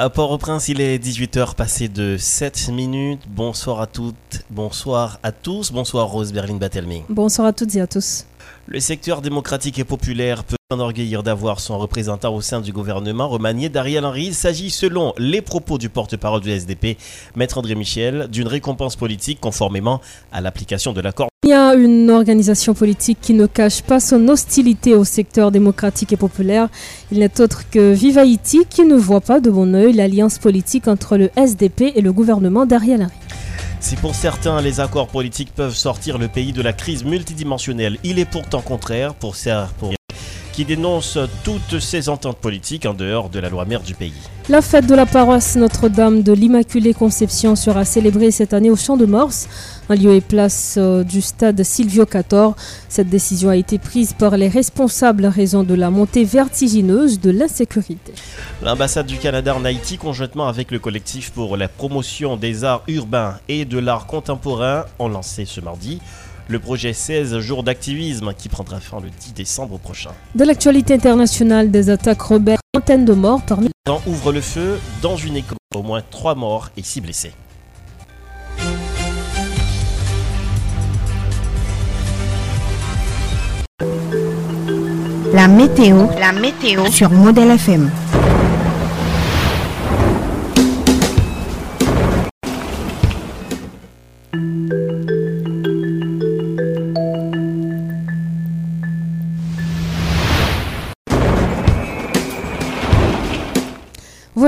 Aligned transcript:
À 0.00 0.10
Port-au-Prince, 0.10 0.68
il 0.68 0.80
est 0.80 0.96
18h 1.04 1.56
passé 1.56 1.88
de 1.88 2.16
7 2.16 2.68
minutes. 2.68 3.22
Bonsoir 3.28 3.80
à 3.80 3.88
toutes, 3.88 4.44
bonsoir 4.48 5.18
à 5.24 5.32
tous. 5.32 5.72
Bonsoir 5.72 6.06
Rose 6.06 6.32
Berlin 6.32 6.54
Batelming. 6.54 7.02
Bonsoir 7.08 7.48
à 7.48 7.52
toutes 7.52 7.74
et 7.74 7.80
à 7.80 7.88
tous. 7.88 8.24
Le 8.68 8.78
secteur 8.78 9.22
démocratique 9.22 9.76
et 9.80 9.84
populaire 9.84 10.44
peut 10.44 10.57
s'enorgueillir 10.70 11.22
d'avoir 11.22 11.60
son 11.60 11.78
représentant 11.78 12.34
au 12.34 12.42
sein 12.42 12.60
du 12.60 12.74
gouvernement 12.74 13.26
remanié 13.26 13.70
d'Ariel 13.70 14.04
Henry. 14.04 14.26
Il 14.26 14.34
s'agit, 14.34 14.68
selon 14.68 15.14
les 15.16 15.40
propos 15.40 15.78
du 15.78 15.88
porte-parole 15.88 16.42
du 16.42 16.50
SDP, 16.50 16.98
Maître 17.36 17.56
André 17.56 17.74
Michel, 17.74 18.28
d'une 18.30 18.46
récompense 18.46 18.94
politique 18.94 19.40
conformément 19.40 20.02
à 20.30 20.42
l'application 20.42 20.92
de 20.92 21.00
l'accord. 21.00 21.28
Il 21.44 21.48
y 21.48 21.54
a 21.54 21.72
une 21.72 22.10
organisation 22.10 22.74
politique 22.74 23.16
qui 23.22 23.32
ne 23.32 23.46
cache 23.46 23.80
pas 23.80 23.98
son 23.98 24.28
hostilité 24.28 24.94
au 24.94 25.04
secteur 25.04 25.50
démocratique 25.50 26.12
et 26.12 26.18
populaire. 26.18 26.68
Il 27.10 27.20
n'est 27.20 27.40
autre 27.40 27.70
que 27.70 27.94
Vive 27.94 28.18
Haïti 28.18 28.66
qui 28.68 28.84
ne 28.84 28.94
voit 28.94 29.22
pas 29.22 29.40
de 29.40 29.48
bon 29.50 29.74
oeil 29.74 29.94
l'alliance 29.94 30.38
politique 30.38 30.86
entre 30.86 31.16
le 31.16 31.30
SDP 31.34 31.94
et 31.96 32.02
le 32.02 32.12
gouvernement 32.12 32.66
d'Ariel 32.66 33.04
Henry. 33.04 33.14
Si 33.80 33.96
pour 33.96 34.14
certains 34.14 34.60
les 34.60 34.80
accords 34.80 35.08
politiques 35.08 35.54
peuvent 35.54 35.74
sortir 35.74 36.18
le 36.18 36.28
pays 36.28 36.52
de 36.52 36.60
la 36.60 36.74
crise 36.74 37.04
multidimensionnelle, 37.04 37.96
il 38.04 38.18
est 38.18 38.30
pourtant 38.30 38.60
contraire 38.60 39.14
pour 39.14 39.34
certains 39.34 39.97
qui 40.58 40.64
dénoncent 40.64 41.20
toutes 41.44 41.78
ces 41.78 42.08
ententes 42.08 42.38
politiques 42.38 42.84
en 42.84 42.92
dehors 42.92 43.28
de 43.28 43.38
la 43.38 43.48
loi 43.48 43.64
mère 43.64 43.80
du 43.80 43.94
pays. 43.94 44.12
La 44.48 44.60
fête 44.60 44.88
de 44.88 44.94
la 44.96 45.06
paroisse 45.06 45.54
Notre-Dame 45.54 46.24
de 46.24 46.32
l'Immaculée 46.32 46.94
Conception 46.94 47.54
sera 47.54 47.84
célébrée 47.84 48.32
cette 48.32 48.52
année 48.52 48.68
au 48.68 48.74
Champ 48.74 48.96
de 48.96 49.06
Morse, 49.06 49.46
en 49.88 49.94
lieu 49.94 50.14
et 50.14 50.20
place 50.20 50.74
euh, 50.76 51.04
du 51.04 51.20
stade 51.20 51.62
Silvio 51.62 52.06
Cator. 52.06 52.56
Cette 52.88 53.08
décision 53.08 53.50
a 53.50 53.56
été 53.56 53.78
prise 53.78 54.14
par 54.14 54.36
les 54.36 54.48
responsables 54.48 55.26
à 55.26 55.30
raison 55.30 55.62
de 55.62 55.74
la 55.74 55.90
montée 55.90 56.24
vertigineuse 56.24 57.20
de 57.20 57.30
l'insécurité. 57.30 58.12
L'ambassade 58.60 59.06
du 59.06 59.18
Canada 59.18 59.54
en 59.54 59.64
Haïti, 59.64 59.96
conjointement 59.96 60.48
avec 60.48 60.72
le 60.72 60.80
collectif 60.80 61.30
pour 61.30 61.56
la 61.56 61.68
promotion 61.68 62.36
des 62.36 62.64
arts 62.64 62.82
urbains 62.88 63.38
et 63.48 63.64
de 63.64 63.78
l'art 63.78 64.06
contemporain, 64.06 64.86
ont 64.98 65.08
lancé 65.08 65.44
ce 65.44 65.60
mardi 65.60 66.00
le 66.48 66.58
projet 66.58 66.92
16 66.92 67.38
jours 67.40 67.62
d'activisme 67.62 68.32
qui 68.36 68.48
prendra 68.48 68.80
fin 68.80 69.00
le 69.00 69.10
10 69.10 69.34
décembre 69.34 69.78
prochain. 69.78 70.10
De 70.34 70.44
l'actualité 70.44 70.94
internationale 70.94 71.70
des 71.70 71.90
attaques 71.90 72.22
rebelles, 72.22 72.58
centaines 72.74 73.04
de 73.04 73.12
morts 73.12 73.42
parmi 73.46 73.68
Dans 73.84 74.00
ouvre 74.06 74.32
le 74.32 74.40
feu 74.40 74.78
dans 75.02 75.16
une 75.16 75.36
école, 75.36 75.58
au 75.74 75.82
moins 75.82 76.02
3 76.10 76.34
morts 76.34 76.70
et 76.76 76.82
6 76.82 77.00
blessés. 77.02 77.32
La 85.34 85.46
météo, 85.46 86.06
la 86.18 86.32
météo 86.32 86.86
sur 86.86 87.10
Modèle 87.10 87.50
FM. 87.52 87.90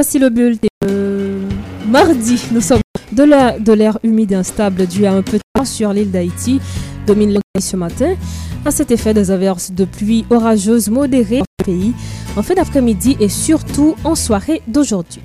Voici 0.00 0.18
le 0.18 0.30
bulletin. 0.30 0.68
Euh, 0.86 1.46
mardi, 1.86 2.42
nous 2.52 2.62
sommes 2.62 2.80
de 3.12 3.22
l'air 3.22 3.60
de 3.60 3.70
l'air 3.74 3.98
humide 4.02 4.32
et 4.32 4.34
instable 4.34 4.86
dû 4.86 5.04
à 5.04 5.12
un 5.12 5.20
peu 5.20 5.36
de 5.36 5.42
temps 5.52 5.66
sur 5.66 5.92
l'île 5.92 6.10
d'Haïti 6.10 6.58
domine 7.06 7.34
le 7.34 7.60
ce 7.60 7.76
matin. 7.76 8.14
À 8.64 8.70
cet 8.70 8.92
effet, 8.92 9.12
des 9.12 9.30
averses 9.30 9.72
de 9.72 9.84
pluie 9.84 10.24
orageuses 10.30 10.88
modérées 10.88 11.40
dans 11.40 11.44
le 11.58 11.64
pays 11.66 11.92
en 12.34 12.42
fin 12.42 12.54
d'après-midi 12.54 13.18
et 13.20 13.28
surtout 13.28 13.94
en 14.02 14.14
soirée 14.14 14.62
d'aujourd'hui. 14.66 15.20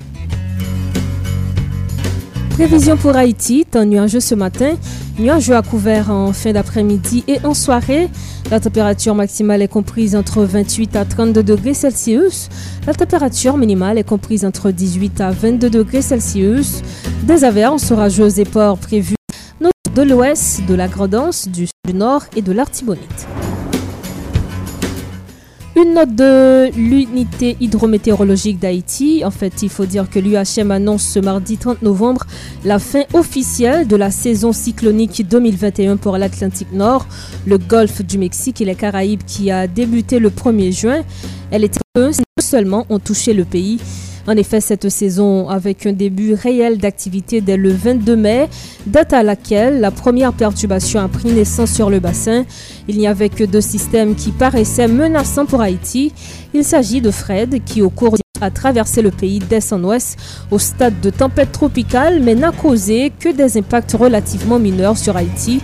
Prévision 2.56 2.96
pour 2.96 3.14
Haïti, 3.14 3.66
temps 3.70 3.84
nuageux 3.84 4.20
ce 4.20 4.34
matin, 4.34 4.76
nuageux 5.18 5.54
à 5.54 5.60
couvert 5.60 6.10
en 6.10 6.32
fin 6.32 6.52
d'après-midi 6.52 7.22
et 7.28 7.38
en 7.44 7.52
soirée. 7.52 8.08
La 8.50 8.60
température 8.60 9.14
maximale 9.14 9.60
est 9.60 9.68
comprise 9.68 10.16
entre 10.16 10.42
28 10.42 10.96
à 10.96 11.04
32 11.04 11.42
degrés 11.42 11.74
Celsius. 11.74 12.48
La 12.86 12.94
température 12.94 13.58
minimale 13.58 13.98
est 13.98 14.08
comprise 14.08 14.46
entre 14.46 14.70
18 14.70 15.20
à 15.20 15.32
22 15.32 15.68
degrés 15.68 16.00
Celsius. 16.00 16.80
Des 17.24 17.44
averses 17.44 17.90
orageuses 17.90 18.38
et 18.38 18.46
ports 18.46 18.78
prévus 18.78 19.16
de 19.60 20.02
l'ouest, 20.02 20.64
de 20.66 20.74
la 20.74 20.88
Grandance, 20.88 21.48
du, 21.48 21.68
du 21.86 21.94
nord 21.94 22.24
et 22.36 22.42
de 22.42 22.52
l'Artibonite. 22.52 23.26
Une 25.78 25.92
note 25.92 26.14
de 26.14 26.70
l'unité 26.74 27.54
hydrométéorologique 27.60 28.58
d'Haïti. 28.58 29.22
En 29.26 29.30
fait, 29.30 29.62
il 29.62 29.68
faut 29.68 29.84
dire 29.84 30.08
que 30.08 30.18
l'UHM 30.18 30.70
annonce 30.70 31.02
ce 31.02 31.18
mardi 31.18 31.58
30 31.58 31.82
novembre 31.82 32.24
la 32.64 32.78
fin 32.78 33.02
officielle 33.12 33.86
de 33.86 33.94
la 33.94 34.10
saison 34.10 34.54
cyclonique 34.54 35.28
2021 35.28 35.98
pour 35.98 36.16
l'Atlantique 36.16 36.72
Nord, 36.72 37.06
le 37.44 37.58
golfe 37.58 38.00
du 38.00 38.16
Mexique 38.16 38.62
et 38.62 38.64
les 38.64 38.74
Caraïbes 38.74 39.20
qui 39.26 39.50
a 39.50 39.66
débuté 39.66 40.18
le 40.18 40.30
1er 40.30 40.72
juin. 40.72 41.02
Elle 41.50 41.64
était 41.64 41.80
non 41.94 42.10
seulement 42.40 42.86
ont 42.88 42.98
touché 42.98 43.34
le 43.34 43.44
pays, 43.44 43.78
en 44.26 44.36
effet, 44.36 44.60
cette 44.60 44.88
saison 44.88 45.48
avec 45.48 45.86
un 45.86 45.92
début 45.92 46.34
réel 46.34 46.78
d'activité 46.78 47.40
dès 47.40 47.56
le 47.56 47.70
22 47.70 48.16
mai, 48.16 48.48
date 48.86 49.12
à 49.12 49.22
laquelle 49.22 49.80
la 49.80 49.92
première 49.92 50.32
perturbation 50.32 51.00
a 51.00 51.06
pris 51.06 51.30
naissance 51.30 51.70
sur 51.70 51.90
le 51.90 52.00
bassin. 52.00 52.44
Il 52.88 52.98
n'y 52.98 53.06
avait 53.06 53.28
que 53.28 53.44
deux 53.44 53.60
systèmes 53.60 54.16
qui 54.16 54.32
paraissaient 54.32 54.88
menaçants 54.88 55.46
pour 55.46 55.60
Haïti. 55.60 56.12
Il 56.54 56.64
s'agit 56.64 57.00
de 57.00 57.12
Fred 57.12 57.62
qui 57.64 57.82
au 57.82 57.90
cours 57.90 58.16
a 58.40 58.50
traversé 58.50 59.00
le 59.00 59.10
pays 59.10 59.38
d'est 59.38 59.72
en 59.72 59.82
ouest 59.84 60.18
au 60.50 60.58
stade 60.58 61.00
de 61.00 61.10
tempête 61.10 61.52
tropicale 61.52 62.20
mais 62.20 62.34
n'a 62.34 62.52
causé 62.52 63.12
que 63.18 63.30
des 63.30 63.56
impacts 63.56 63.92
relativement 63.92 64.58
mineurs 64.58 64.98
sur 64.98 65.16
Haïti. 65.16 65.60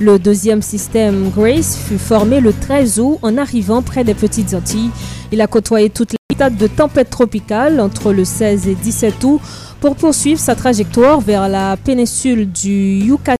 Le 0.00 0.18
deuxième 0.18 0.62
système 0.62 1.30
Grace 1.30 1.76
fut 1.76 1.98
formé 1.98 2.40
le 2.40 2.52
13 2.52 3.00
août 3.00 3.18
en 3.22 3.36
arrivant 3.38 3.82
près 3.82 4.04
des 4.04 4.14
Petites 4.14 4.54
Antilles. 4.54 4.90
Il 5.32 5.40
a 5.40 5.46
côtoyé 5.46 5.90
toutes 5.90 6.14
les 6.34 6.36
stades 6.36 6.56
de 6.56 6.66
tempête 6.66 7.10
tropicale 7.10 7.80
entre 7.80 8.12
le 8.12 8.24
16 8.24 8.66
et 8.66 8.74
17 8.74 9.22
août 9.22 9.40
pour 9.80 9.94
poursuivre 9.94 10.40
sa 10.40 10.56
trajectoire 10.56 11.20
vers 11.20 11.48
la 11.48 11.76
péninsule 11.76 12.50
du 12.50 12.98
Yucatan 12.98 13.36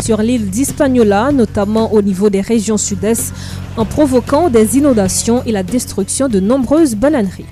sur 0.00 0.22
l'île 0.22 0.48
d'Hispaniola, 0.48 1.32
notamment 1.32 1.92
au 1.92 2.02
niveau 2.02 2.30
des 2.30 2.40
régions 2.40 2.76
sud-est, 2.76 3.34
en 3.76 3.84
provoquant 3.84 4.48
des 4.48 4.78
inondations 4.78 5.42
et 5.44 5.50
la 5.50 5.64
destruction 5.64 6.28
de 6.28 6.38
nombreuses 6.38 6.94
bananeries. 6.94 7.46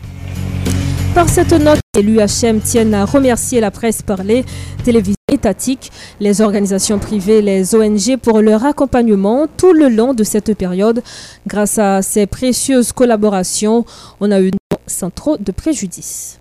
Par 1.13 1.29
cette 1.29 1.53
note, 1.53 1.81
l'UHM 2.01 2.61
tiennent 2.61 2.95
à 2.95 3.05
remercier 3.05 3.61
la 3.61 3.73
presse 3.73 4.03
parlée, 4.03 4.45
télévision 4.85 5.15
étatique, 5.33 5.91
les 6.21 6.41
organisations 6.41 7.01
privées, 7.01 7.43
les 7.43 7.75
ONG 7.75 8.17
pour 8.23 8.41
leur 8.41 8.65
accompagnement 8.65 9.47
tout 9.57 9.73
le 9.73 9.89
long 9.89 10.15
de 10.15 10.23
cette 10.23 10.57
période. 10.57 11.03
Grâce 11.49 11.79
à 11.79 12.03
ces 12.03 12.27
précieuses 12.27 12.93
collaborations, 12.93 13.85
on 14.21 14.31
a 14.31 14.41
eu 14.41 14.51
sans 14.87 15.11
trop 15.11 15.37
de 15.37 15.53
préjudice. 15.53 16.39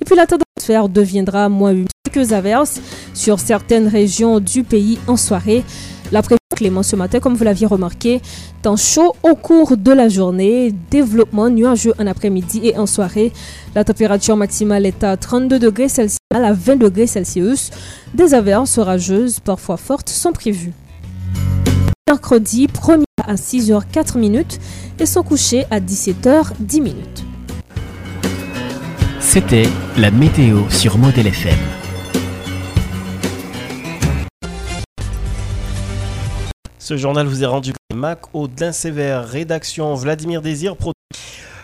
Et 0.00 0.04
puis 0.04 0.16
la 0.16 0.26
tendance 0.26 0.90
deviendra 0.90 1.48
moins 1.48 1.72
humide 1.72 1.88
quelques 2.04 2.32
averses 2.32 2.80
sur 3.14 3.40
certaines 3.40 3.88
régions 3.88 4.40
du 4.40 4.62
pays 4.64 4.98
en 5.06 5.16
soirée. 5.16 5.64
La 6.12 6.22
prévision 6.22 6.46
Clément 6.56 6.82
ce 6.82 6.96
matin, 6.96 7.20
comme 7.20 7.34
vous 7.34 7.44
l'aviez 7.44 7.66
remarqué, 7.66 8.22
temps 8.62 8.76
chaud 8.76 9.14
au 9.22 9.34
cours 9.34 9.76
de 9.76 9.92
la 9.92 10.08
journée, 10.08 10.72
développement 10.90 11.50
nuageux 11.50 11.92
en 11.98 12.06
après-midi 12.06 12.62
et 12.64 12.78
en 12.78 12.86
soirée. 12.86 13.30
La 13.74 13.84
température 13.84 14.36
maximale 14.36 14.86
est 14.86 15.04
à 15.04 15.18
32 15.18 15.58
degrés 15.58 15.90
Celsius 15.90 16.16
à 16.34 16.52
20 16.54 16.76
degrés 16.76 17.06
Celsius. 17.06 17.70
Des 18.14 18.32
averses 18.32 18.78
orageuses, 18.78 19.38
parfois 19.38 19.76
fortes, 19.76 20.08
sont 20.08 20.32
prévues. 20.32 20.72
Mercredi 22.08 22.68
1er 22.68 23.04
à 23.22 23.34
6h04 23.34 24.16
minutes 24.16 24.58
et 24.98 25.04
son 25.04 25.22
coucher 25.22 25.66
à 25.70 25.78
17h10 25.78 26.80
minutes. 26.80 27.25
C'était 29.38 29.68
la 29.98 30.10
météo 30.10 30.60
sur 30.70 30.96
Modèle 30.96 31.26
FM. 31.26 31.58
Ce 36.78 36.96
journal 36.96 37.26
vous 37.26 37.42
est 37.42 37.46
rendu 37.46 37.74
Mac 37.94 38.20
Audin 38.32 38.72
Sévère, 38.72 39.28
rédaction 39.28 39.94
Vladimir 39.94 40.40
Désir. 40.40 40.74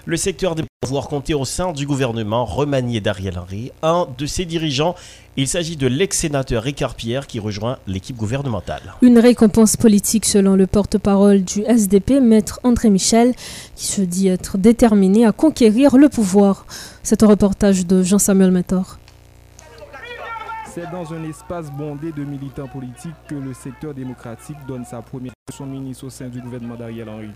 Le 0.04 0.16
secteur 0.16 0.56
des 0.56 0.64
pouvoirs 0.80 1.06
compter 1.06 1.32
au 1.32 1.44
sein 1.44 1.70
du 1.70 1.86
gouvernement 1.86 2.44
remanié 2.44 3.00
d'Ariel 3.00 3.38
Henry, 3.38 3.70
un 3.84 4.08
de 4.18 4.26
ses 4.26 4.44
dirigeants. 4.44 4.96
Il 5.36 5.46
s'agit 5.46 5.76
de 5.76 5.86
l'ex-sénateur 5.86 6.64
Ricard 6.64 6.96
Pierre 6.96 7.28
qui 7.28 7.38
rejoint 7.38 7.78
l'équipe 7.86 8.16
gouvernementale. 8.16 8.94
Une 9.00 9.20
récompense 9.20 9.76
politique 9.76 10.24
selon 10.24 10.56
le 10.56 10.66
porte-parole 10.66 11.44
du 11.44 11.62
SDP, 11.62 12.20
maître 12.20 12.58
André 12.64 12.90
Michel, 12.90 13.32
qui 13.76 13.86
se 13.86 14.02
dit 14.02 14.26
être 14.26 14.58
déterminé 14.58 15.24
à 15.24 15.30
conquérir 15.30 15.96
le 15.96 16.08
pouvoir. 16.08 16.66
C'est 17.04 17.22
un 17.22 17.28
reportage 17.28 17.86
de 17.86 18.02
Jean-Samuel 18.02 18.50
Métor. 18.50 18.98
C'est 20.74 20.90
dans 20.90 21.12
un 21.14 21.22
espace 21.28 21.70
bondé 21.70 22.10
de 22.10 22.24
militants 22.24 22.66
politiques 22.66 23.14
que 23.28 23.36
le 23.36 23.54
secteur 23.54 23.94
démocratique 23.94 24.56
donne 24.66 24.84
sa 24.84 25.00
première 25.00 25.32
son 25.52 25.66
ministre 25.66 26.06
au 26.06 26.10
sein 26.10 26.28
du 26.28 26.40
gouvernement 26.40 26.76
d'Ariel 26.76 27.08
Henry. 27.08 27.30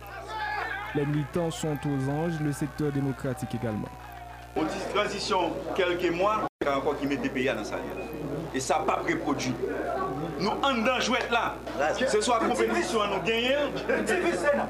Les 0.96 1.04
militants 1.04 1.50
sont 1.50 1.76
aux 1.84 2.10
anges, 2.10 2.40
le 2.42 2.52
secteur 2.52 2.90
démocratique 2.90 3.54
également. 3.54 3.88
On 4.56 4.62
dit 4.62 4.94
transition 4.94 5.52
quelques 5.74 6.10
mois, 6.10 6.46
encore 6.66 6.98
qui 6.98 7.06
met 7.06 7.18
des 7.18 7.28
pays 7.28 7.50
dans 7.54 7.64
sa 7.64 7.76
Et 8.54 8.60
ça 8.60 8.78
n'a 8.78 8.84
pas 8.84 9.02
reproduit. 9.06 9.52
Nous, 10.40 10.48
en 10.48 11.00
jouette 11.00 11.30
là, 11.30 11.56
ce 11.94 12.20
soit 12.22 12.38
compétition 12.38 13.02
à 13.02 13.08
nous 13.08 13.20
gagner 13.22 13.56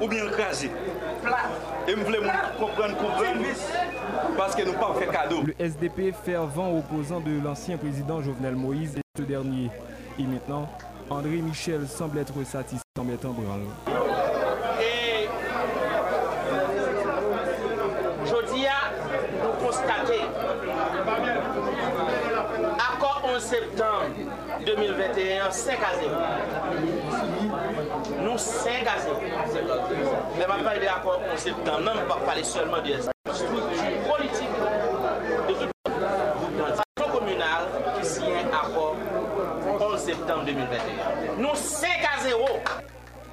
ou 0.01 0.07
bien 0.09 0.25
écraser. 0.25 0.69
Et 1.87 1.91
je 1.91 1.95
voulais 1.95 2.19
comprendre, 2.59 2.97
comprendre, 2.97 3.39
parce 4.37 4.53
que 4.53 4.63
nous 4.65 4.73
pas 4.73 4.93
fait 4.99 5.07
cadeau. 5.07 5.43
Le 5.45 5.55
SDP 5.57 6.13
fervent 6.25 6.77
opposant 6.77 7.21
de 7.21 7.41
l'ancien 7.41 7.77
président 7.77 8.21
Jovenel 8.21 8.55
Moïse 8.55 8.97
et 8.97 9.01
ce 9.17 9.23
dernier. 9.23 9.71
Et 10.19 10.23
maintenant, 10.23 10.67
André 11.09 11.37
Michel 11.37 11.87
semble 11.87 12.19
être 12.19 12.43
satisfait 12.45 12.83
en 12.99 13.05
mettant 13.05 13.29
branle. 13.29 13.61
Et 14.81 15.29
je 18.25 18.53
dis 18.53 18.67
à 18.67 18.91
nous 19.43 19.65
constater, 19.65 20.21
accord 22.77 23.21
11 23.35 23.41
septembre 23.41 24.05
2021, 24.77 25.51
5 25.51 25.77
à 25.81 25.99
0. 25.99 26.11
Nous 28.23 28.37
5 28.37 28.71
à 28.85 28.99
0. 28.99 29.15
Mais 29.21 29.29
je 30.35 30.59
ne 30.59 30.63
pas 30.63 30.77
de 30.77 30.85
l'accord 30.85 31.19
11 31.33 31.39
septembre, 31.39 31.81
non, 31.81 31.91
pas 32.07 32.19
parler 32.25 32.43
seulement 32.43 32.81
de 32.81 32.91
la 32.91 33.33
structure 33.33 33.57
politique 34.07 34.49
de 35.47 35.53
toute 35.53 35.67
la 36.97 37.05
communale 37.05 37.65
qui 37.99 38.07
signe 38.07 38.25
accord 38.51 38.95
11 39.79 39.99
septembre 39.99 40.45
2021. 40.45 41.41
Nous 41.41 41.55
5 41.55 41.89
à 42.15 42.23
0. 42.23 42.45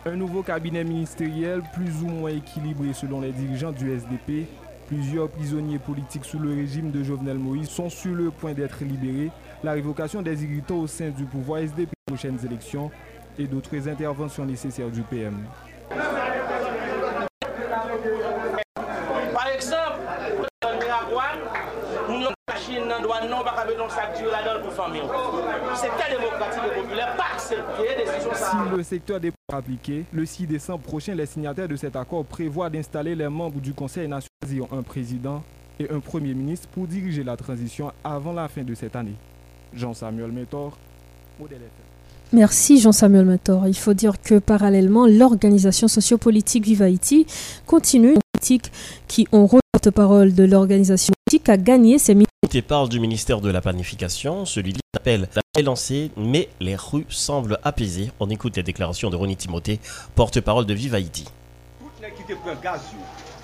Un 0.06 0.16
nouveau 0.16 0.42
cabinet 0.42 0.84
ministériel 0.84 1.62
plus 1.74 2.02
ou 2.02 2.08
moins 2.08 2.30
équilibré 2.30 2.92
selon 2.94 3.20
les 3.20 3.32
dirigeants 3.32 3.72
du 3.72 3.94
SDP. 3.94 4.48
Plusieurs 4.86 5.30
prisonniers 5.30 5.78
politiques 5.78 6.26
sous 6.26 6.38
le 6.38 6.50
régime 6.50 6.90
de 6.90 7.02
Jovenel 7.02 7.38
Moïse 7.38 7.68
sont 7.68 7.88
sur 7.88 8.14
le 8.14 8.30
point 8.30 8.52
d'être 8.52 8.84
libérés. 8.84 9.30
La 9.64 9.72
révocation 9.72 10.20
des 10.20 10.44
irritants 10.44 10.80
au 10.80 10.86
sein 10.86 11.08
du 11.08 11.24
pouvoir 11.24 11.60
SDP 11.60 11.88
aux 11.88 12.12
prochaines 12.12 12.38
élections 12.44 12.90
et 13.38 13.46
d'autres 13.46 13.88
interventions 13.88 14.44
nécessaires 14.44 14.90
du 14.90 15.00
PM. 15.00 15.38
Par 19.32 19.48
exemple, 19.54 20.00
nous 22.10 22.20
la 22.20 22.56
Chine 22.56 22.82
dans 22.88 23.00
non 23.26 23.42
pas 23.42 23.64
mettre 23.64 23.90
sac 23.90 24.20
là-dedans 24.20 24.64
pour 24.64 24.72
famille. 24.74 25.00
C'est 25.76 25.88
très 25.88 26.14
démocratique 26.14 26.62
et 26.70 26.80
populaire, 26.82 27.16
pas 27.16 27.32
accepter 27.32 27.96
des 27.96 28.04
décisions 28.04 28.34
Si 28.34 28.76
le 28.76 28.82
secteur 28.82 29.18
des 29.18 29.32
appliqué, 29.50 30.04
le 30.12 30.26
6 30.26 30.46
décembre 30.46 30.82
prochain, 30.82 31.14
les 31.14 31.24
signataires 31.24 31.68
de 31.68 31.76
cet 31.76 31.96
accord 31.96 32.26
prévoient 32.26 32.68
d'installer 32.68 33.14
les 33.14 33.30
membres 33.30 33.60
du 33.60 33.72
Conseil 33.72 34.08
national, 34.08 34.68
un 34.72 34.82
président 34.82 35.42
et 35.80 35.90
un 35.90 36.00
premier 36.00 36.34
ministre 36.34 36.68
pour 36.68 36.86
diriger 36.86 37.24
la 37.24 37.38
transition 37.38 37.90
avant 38.04 38.34
la 38.34 38.46
fin 38.48 38.62
de 38.62 38.74
cette 38.74 38.94
année. 38.94 39.16
Jean-Samuel 39.76 40.32
Métor, 40.32 40.76
Modèle 41.38 41.58
FM. 41.58 41.84
Merci 42.32 42.80
Jean-Samuel 42.80 43.26
Mentor. 43.26 43.68
Il 43.68 43.76
faut 43.76 43.94
dire 43.94 44.20
que 44.20 44.38
parallèlement, 44.40 45.06
l'organisation 45.06 45.86
sociopolitique 45.86 46.64
Viva 46.64 46.86
Haïti 46.86 47.26
continue 47.66 48.16
politique 48.32 48.72
qui 49.06 49.28
ont 49.30 49.46
rôle 49.46 49.60
porte-parole 49.72 50.34
de 50.34 50.44
l'organisation 50.44 51.12
politique 51.24 51.48
à 51.48 51.56
gagner 51.56 51.98
ses 51.98 52.16
Tu 52.50 52.62
parle 52.62 52.88
du 52.88 52.98
ministère 52.98 53.40
de 53.40 53.50
la 53.50 53.60
Planification. 53.60 54.44
Celui-ci 54.46 54.80
appelle 54.96 55.28
est 55.56 55.62
lancé, 55.62 56.10
mais 56.16 56.48
les 56.58 56.74
rues 56.74 57.06
semblent 57.08 57.58
apaisées. 57.62 58.10
On 58.18 58.28
écoute 58.30 58.56
les 58.56 58.62
déclarations 58.64 59.10
de 59.10 59.16
Ronnie 59.16 59.36
Timothée, 59.36 59.78
porte-parole 60.16 60.66
de 60.66 60.74
Viva 60.74 60.96
Haïti. 60.96 61.24
Tout 61.80 61.86
qui 62.16 62.24
te 62.24 62.38
prend 62.38 62.54
gaz, 62.60 62.80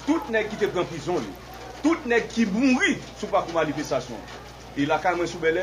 tout 0.07 0.21
qui 0.51 0.57
te 0.57 0.67
prend 0.67 0.85
prison, 0.85 1.15
tout 1.83 1.97
qui 2.29 2.47
mourit 2.47 2.99
sous 3.19 3.27
pas 3.27 3.43
pour 3.43 3.55
manifestation. 3.55 4.15
Et 4.77 4.87
la 4.87 4.99
quand 4.99 5.15
sous 5.27 5.39
belé, 5.39 5.63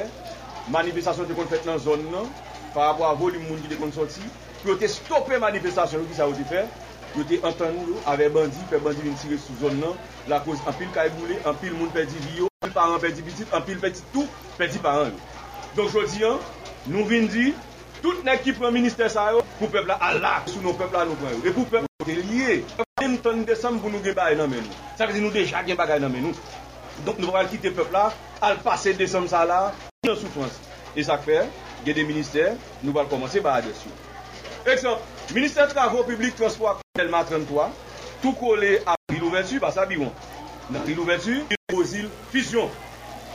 manifestasyon 0.74 1.30
te 1.30 1.38
kon 1.38 1.50
fèt 1.52 1.68
nan 1.68 1.80
zon 1.81 2.04
nan, 2.12 2.28
par 2.74 2.92
apwa 2.92 3.14
volim 3.19 3.46
moun 3.48 3.62
ki 3.64 3.72
te 3.72 3.80
kon 3.80 3.94
soti, 3.96 4.24
pou 4.62 4.74
yo 4.74 4.78
te 4.81 4.90
stopè 4.92 5.40
manifestasyon 5.44 6.04
yo 6.04 6.10
ki 6.10 6.18
sa 6.18 6.28
yo 6.30 6.36
te 6.38 6.48
fè, 6.50 6.66
yo 7.16 7.25
te 7.30 7.40
antan 7.48 7.78
yo 7.88 8.02
avè 8.12 8.28
bandi, 8.34 8.66
fè 8.72 8.81
bandi 8.84 9.06
vin 9.06 9.16
tire 9.22 9.40
sou 9.42 9.56
zon 9.62 9.80
nan, 9.81 9.96
la 10.31 10.42
koz 10.46 10.62
anpil 10.69 10.92
ka 10.96 11.08
e 11.08 11.14
boulè, 11.16 11.40
anpil 11.50 11.75
moun 11.78 11.94
pè 11.96 12.06
di 12.10 12.22
riyo, 12.28 12.52
anpil 12.62 12.75
paran 12.75 13.02
pè 13.04 13.14
di 13.16 13.25
bitit, 13.25 13.54
anpil 13.58 13.80
pè 13.84 13.94
di 13.96 14.06
tout, 14.14 14.44
pè 14.60 14.69
di 14.74 14.84
paran 14.84 15.14
yo. 15.14 15.25
Donk 15.78 15.94
jodi 15.94 16.25
an, 16.25 16.40
nou 16.90 17.06
vin 17.08 17.28
di, 17.31 17.52
tout 18.02 18.24
nek 18.25 18.44
ki 18.46 18.56
pran 18.58 18.75
minister 18.75 19.10
sa 19.14 19.30
yo, 19.36 19.44
pou 19.60 19.72
pepla 19.74 19.98
ala, 20.04 20.40
sou 20.50 20.62
nou 20.66 20.78
pepla 20.78 21.06
nou 21.08 21.18
pran 21.22 21.36
yo, 21.36 21.44
e 21.46 21.54
pou 21.54 21.69
pepla 21.69 21.86
yo 21.86 22.08
te 22.08 22.18
liye, 22.31 22.62
mwen 22.98 23.19
ton 23.24 23.44
desam 23.48 23.78
pou 23.81 23.94
nou 23.94 24.04
gen 24.06 24.16
bagay 24.18 24.38
nan 24.40 24.50
men 24.52 24.64
nou, 24.66 24.86
sa 24.98 25.08
ki 25.10 25.22
nou 25.22 25.34
deja 25.34 25.62
gen 25.66 25.78
bagay 25.80 26.02
nan 26.02 26.14
men 26.14 26.28
nou, 26.28 26.48
donk 27.06 27.22
nou 27.22 27.34
pral 27.36 27.50
kite 27.52 27.72
pepla, 27.78 28.08
al 28.44 28.58
pase 28.66 28.96
desam 28.98 29.30
sa 29.30 29.44
la, 29.50 29.62
nan 30.07 30.18
soufrans. 30.19 30.57
E 30.98 31.04
sak 31.06 31.25
fè, 31.27 31.44
gen 31.86 31.98
de 31.98 32.06
minister, 32.07 32.56
nou 32.81 32.95
bal 32.95 33.09
komanse 33.12 33.42
ba 33.44 33.57
adesyon. 33.59 33.94
Eksemp, 34.68 35.04
minister 35.36 35.68
travou 35.71 36.07
publik 36.07 36.36
transport 36.39 36.81
telman 36.98 37.27
33, 37.27 37.69
tou 38.24 38.33
kole 38.39 38.77
a 38.88 38.98
Rilouvertu, 39.13 39.62
ba 39.63 39.71
sa 39.75 39.86
biwon. 39.89 40.12
Nan 40.74 40.83
Rilouvertu, 40.88 41.44
Rilouvertu, 41.51 42.07
Fisyon, 42.33 42.71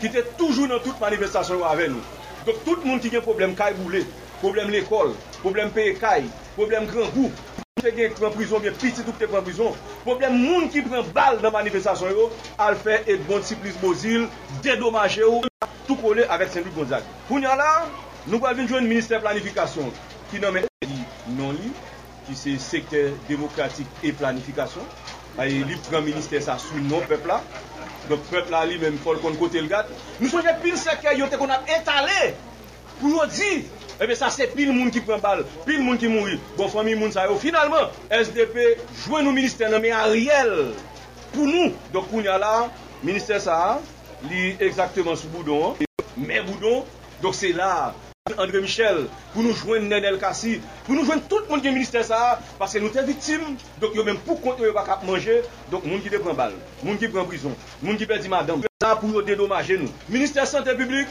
ki 0.00 0.10
te 0.12 0.24
toujou 0.40 0.68
nan 0.68 0.82
tout 0.84 0.98
manifestasyon 1.00 1.62
wavè 1.62 1.88
nou. 1.92 2.02
Dok 2.46 2.64
tout 2.66 2.84
moun 2.88 3.00
ki 3.02 3.12
gen 3.12 3.24
problem 3.24 3.54
kay 3.58 3.76
boule, 3.78 4.02
problem 4.42 4.72
l'ekol, 4.74 5.14
problem 5.40 5.70
peye 5.74 5.94
kay, 6.00 6.26
problem 6.56 6.88
gran 6.90 7.12
goup, 7.14 7.44
te 7.82 7.92
gen 7.96 8.14
pren 8.16 8.32
prison, 8.34 8.62
gen 8.62 8.76
piti 8.78 9.04
tout 9.04 9.16
te 9.18 9.28
pren 9.30 9.44
prison. 9.46 9.74
Problem 10.06 10.38
moun 10.40 10.68
ki 10.72 10.84
pren 10.86 11.08
bal 11.14 11.40
nan 11.42 11.54
manifestasyon 11.54 12.14
yo, 12.14 12.28
al 12.62 12.78
fe 12.80 13.00
et 13.06 13.22
bon 13.28 13.42
siplis 13.46 13.76
bozil, 13.82 14.28
dedomaje 14.64 15.22
yo, 15.22 15.40
tout 15.88 15.98
kole 16.00 16.26
avèk 16.30 16.52
Saint-Louis 16.54 16.76
Gonzague. 16.76 17.16
Kounyan 17.28 17.58
la, 17.60 17.70
nou 18.28 18.40
pa 18.42 18.54
vin 18.56 18.70
jwen 18.70 18.88
minister 18.88 19.22
planifikasyon, 19.24 19.90
ki 20.30 20.42
nan 20.42 20.56
men 20.56 20.68
li 20.86 21.00
non 21.38 21.56
li, 21.58 21.72
ki 22.28 22.38
se 22.38 22.56
sekter 22.62 23.10
demokratik 23.28 24.02
e 24.06 24.14
planifikasyon, 24.18 24.88
aye 25.42 25.62
li 25.66 25.78
pren 25.88 26.06
minister 26.06 26.42
sa 26.44 26.58
sou 26.62 26.80
non 26.86 27.04
pepla, 27.10 27.40
dok 28.08 28.24
pepla 28.30 28.64
li 28.68 28.78
men 28.82 28.98
fol 29.02 29.20
kon 29.22 29.36
kote 29.40 29.60
l 29.62 29.70
gat. 29.70 29.90
Nou 30.20 30.30
soje 30.30 30.54
pil 30.62 30.78
sekter 30.80 31.18
yo 31.18 31.28
te 31.30 31.40
kon 31.40 31.52
ap 31.54 31.68
etale, 31.70 32.32
pou 33.00 33.10
yo 33.14 33.26
di, 33.30 33.54
Eh 34.02 34.04
Ebe 34.04 34.16
sa 34.18 34.32
se 34.34 34.48
pil 34.50 34.72
moun 34.74 34.90
ki 34.90 34.98
pren 35.06 35.20
bal, 35.22 35.44
pil 35.62 35.78
moun 35.78 35.98
ki 35.98 36.08
mouri. 36.10 36.34
Bon 36.58 36.66
fami 36.66 36.96
moun 36.98 37.12
sa 37.14 37.28
yo. 37.28 37.36
Finalman, 37.38 37.86
SDP 38.10 38.56
jwen 39.04 39.22
nou 39.22 39.30
minister 39.30 39.70
nan 39.70 39.78
me 39.84 39.92
a 39.94 40.08
riel 40.10 40.72
pou 41.30 41.46
nou. 41.46 41.70
Dok 41.94 42.08
pou 42.10 42.18
nya 42.24 42.34
la, 42.42 42.66
minister 43.06 43.38
sa 43.44 43.78
li 44.26 44.56
exactement 44.58 45.14
sou 45.14 45.30
boudon. 45.30 45.78
Men 46.16 46.42
boudon, 46.48 46.82
dok 47.22 47.38
se 47.38 47.52
la. 47.54 47.94
André 48.34 48.58
Michel, 48.64 49.04
pou 49.36 49.46
nou 49.46 49.54
jwen 49.54 49.86
Nenel 49.90 50.18
Kassi, 50.18 50.56
pou 50.88 50.98
nou 50.98 51.06
jwen 51.06 51.22
tout 51.30 51.46
moun 51.50 51.62
ki 51.62 51.70
minister 51.70 52.02
sa, 52.06 52.40
paske 52.58 52.82
nou 52.82 52.90
te 52.90 53.02
vitim, 53.06 53.54
dok 53.82 53.94
yo 53.98 54.02
men 54.06 54.18
pou 54.26 54.38
konti 54.42 54.66
yo 54.66 54.74
bak 54.74 54.90
ap 54.96 55.06
manje, 55.06 55.44
dok 55.70 55.86
moun 55.86 56.02
ki 56.02 56.10
de 56.10 56.22
pren 56.22 56.38
bal, 56.38 56.54
moun 56.82 56.98
ki 56.98 57.10
pren 57.10 57.26
prison, 57.30 57.54
moun 57.82 57.98
ki 57.98 58.06
perdi 58.10 58.30
madame. 58.30 58.66
Sa 58.82 58.96
pou 58.98 59.14
yo 59.14 59.22
dedomaje 59.26 59.78
nou. 59.78 59.90
Minister 60.10 60.46
Santé 60.46 60.74
Publique, 60.78 61.10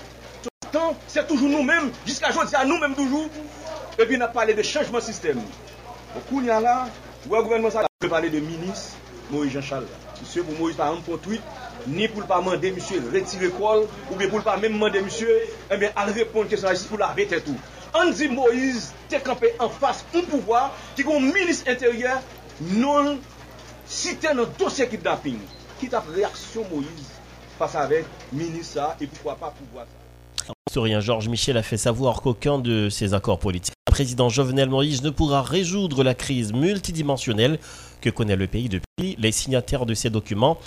temps, 0.72 0.96
c'est 1.08 1.28
toujours 1.28 1.50
nous-mêmes, 1.50 1.92
jusqu'à 2.06 2.30
aujourd'hui, 2.30 2.56
à 2.56 2.66
nous-mêmes 2.66 2.96
toujours. 2.96 3.30
Et 4.00 4.06
puis, 4.06 4.18
on 4.18 4.22
a 4.22 4.28
parlé 4.28 4.54
de 4.54 4.63
changement 4.63 5.00
de 5.00 5.04
système. 5.04 5.40
Au 6.32 6.42
y 6.42 6.50
a 6.50 6.60
là, 6.60 6.88
ou 7.30 7.36
le 7.36 7.44
gouvernement, 7.44 7.70
ça 7.70 7.82
a 7.82 8.08
parlé 8.08 8.30
de 8.30 8.40
ministre 8.40 8.98
Moïse 9.30 9.51
Jean-Charles. 9.51 9.86
Monsieur, 10.20 10.44
pour 10.44 10.58
Moïse, 10.58 10.75
par 10.75 10.88
exemple, 10.90 11.06
pour 11.06 11.20
tweet, 11.22 11.42
ni 11.88 12.08
pour 12.08 12.22
ne 12.22 12.28
pas 12.28 12.40
demander, 12.40 12.72
monsieur, 12.72 13.01
retirer 13.13 13.46
l'école, 13.48 13.88
ou 14.12 14.16
bien 14.16 14.28
pour 14.28 14.40
ne 14.40 14.44
pas 14.44 14.58
même 14.58 14.74
demander, 14.74 15.01
monsieur, 15.01 15.30
eh 15.72 15.78
bien, 15.78 15.92
à 15.96 16.06
répondre 16.06 16.50
que 16.50 16.56
c'est 16.58 16.88
pour 16.88 16.98
la 16.98 17.13
et 17.18 17.42
tout. 17.42 17.56
On 17.94 18.10
dit 18.10 18.28
Moïse, 18.30 18.94
t'es 19.10 19.20
campé 19.20 19.54
en 19.60 19.70
face 19.70 20.06
un 20.16 20.22
pouvoir 20.22 20.74
qui 20.96 21.01
est 21.01 21.08
un 21.13 21.20
ministre 21.20 21.70
intérieur 21.70 22.22
non 22.62 23.20
cité 23.86 24.28
dans 24.28 24.34
le 24.36 24.46
dossier 24.58 24.88
kidnapping. 24.88 25.40
Qui 25.80 25.90
tape 25.90 26.08
réaction 26.13 26.63
Moïse 26.72 27.10
face 27.58 27.75
avec 27.75 28.06
ministre 28.32 28.96
et 29.01 29.08
pourquoi 29.08 29.36
pas 29.36 29.51
pouvoir 29.51 29.86
ça. 29.86 30.00
L'historien 30.67 31.00
Georges 31.00 31.27
Michel 31.27 31.58
a 31.58 31.63
fait 31.63 31.77
savoir 31.77 32.22
qu'aucun 32.22 32.60
de 32.60 32.89
ces 32.89 33.13
accords 33.13 33.39
politiques, 33.39 33.74
le 33.88 33.91
président 33.91 34.29
Jovenel 34.29 34.70
Moïse 34.70 35.03
ne 35.03 35.10
pourra 35.10 35.41
résoudre 35.41 36.03
la 36.03 36.13
crise 36.13 36.53
multidimensionnelle 36.53 37.60
que 38.00 38.10
connaît 38.10 38.36
le 38.36 38.48
pays 38.48 38.70
depuis 38.70 39.15
les 39.17 39.31
signataires 39.31 39.86
de 39.86 39.93
ces 39.93 40.10
documents 40.10 40.58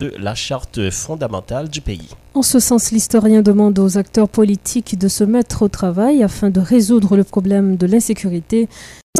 de 0.00 0.12
la 0.18 0.34
charte 0.34 0.90
fondamentale 0.90 1.68
du 1.68 1.80
pays. 1.80 2.08
En 2.34 2.42
ce 2.42 2.58
sens, 2.58 2.92
l'historien 2.92 3.42
demande 3.42 3.78
aux 3.78 3.96
acteurs 3.98 4.28
politiques 4.28 4.98
de 4.98 5.08
se 5.08 5.24
mettre 5.24 5.62
au 5.62 5.68
travail 5.68 6.22
afin 6.22 6.50
de 6.50 6.60
résoudre 6.60 7.16
le 7.16 7.24
problème 7.24 7.76
de 7.76 7.86
l'insécurité 7.86 8.68